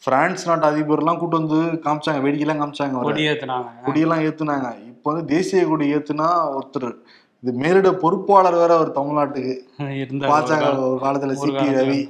[0.04, 3.02] பிரான்ஸ் நாட்டு அதிபர்லாம் கூட்டு வந்து காமிச்சாங்க வேடிக்கைலாம் காமிச்சாங்க.
[3.08, 3.72] கொடி ஏத்துனாங்க.
[3.88, 4.70] கொடியெல்லாம் ஏத்துனாங்க.
[4.92, 6.94] இப்போ வந்து தேசிய கொடி ஏத்துனா ஒருத்தர்
[7.44, 9.54] இது மேலிட பொறுப்பாளர் வேற அவர் தமிழ்நாட்டுக்கு.
[10.32, 12.02] பாஜக ஒரு காலத்துல சிபி ரவி.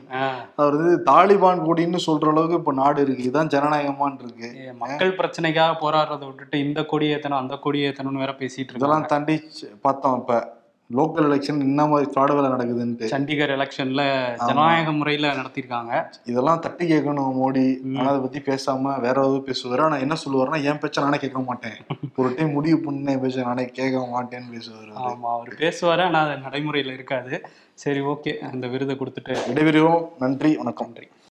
[0.59, 3.25] அவர் வந்து தாலிபான் கொடின்னு சொல்ற அளவுக்கு இப்ப நாடு இருக்கு.
[3.27, 4.49] இதுதான் ஜனநாயகமான் இருக்கு.
[4.81, 9.37] மக்கள் பிரச்சனைக்காக போராடுறதை விட்டுட்டு இந்த கொடி ஏத்தணும் அந்த கொடி ஏத்தணும்னு வேற பேசிட்டு இதெல்லாம் தாண்டி
[9.87, 10.41] பார்த்தோம் இப்ப.
[10.97, 13.09] லோக்கல் எலெக்ஷன் என்ன மாதிரி ஃப்ராடு வேலை நடக்குதுன்ட்டு.
[13.13, 14.03] சண்டிகர் எலெக்ஷன்ல
[14.45, 17.97] ஜனநாயக முறையில நடத்திருக்காங்க இதெல்லாம் தட்டி கேட்கணும் மோடி.
[17.97, 19.81] ஆனா அதை பத்தி பேசாம வேற ஏதாவது பேசுவாரு.
[19.81, 21.77] ஆனா என்ன சொல்லுவாருன்னா என் பேச்ச நானே கேட்க மாட்டேன்.
[22.15, 24.91] ஒரு டைம் முடிவு பண்ண பேச்ச நானே கேட்க மாட்டேன்னு பேசுவாரு.
[24.95, 27.41] ஆமா அவர் பேசுவாரு ஆனா அது நடைமுறையில இருக்காது.
[27.73, 28.37] சரி ஓகே.
[28.37, 30.07] அந்த விருதை கொடுத்துட்டு விடைபெறுவோம்.
[30.19, 30.87] நன்றி வணக்கம்.
[30.87, 31.07] நன்றி.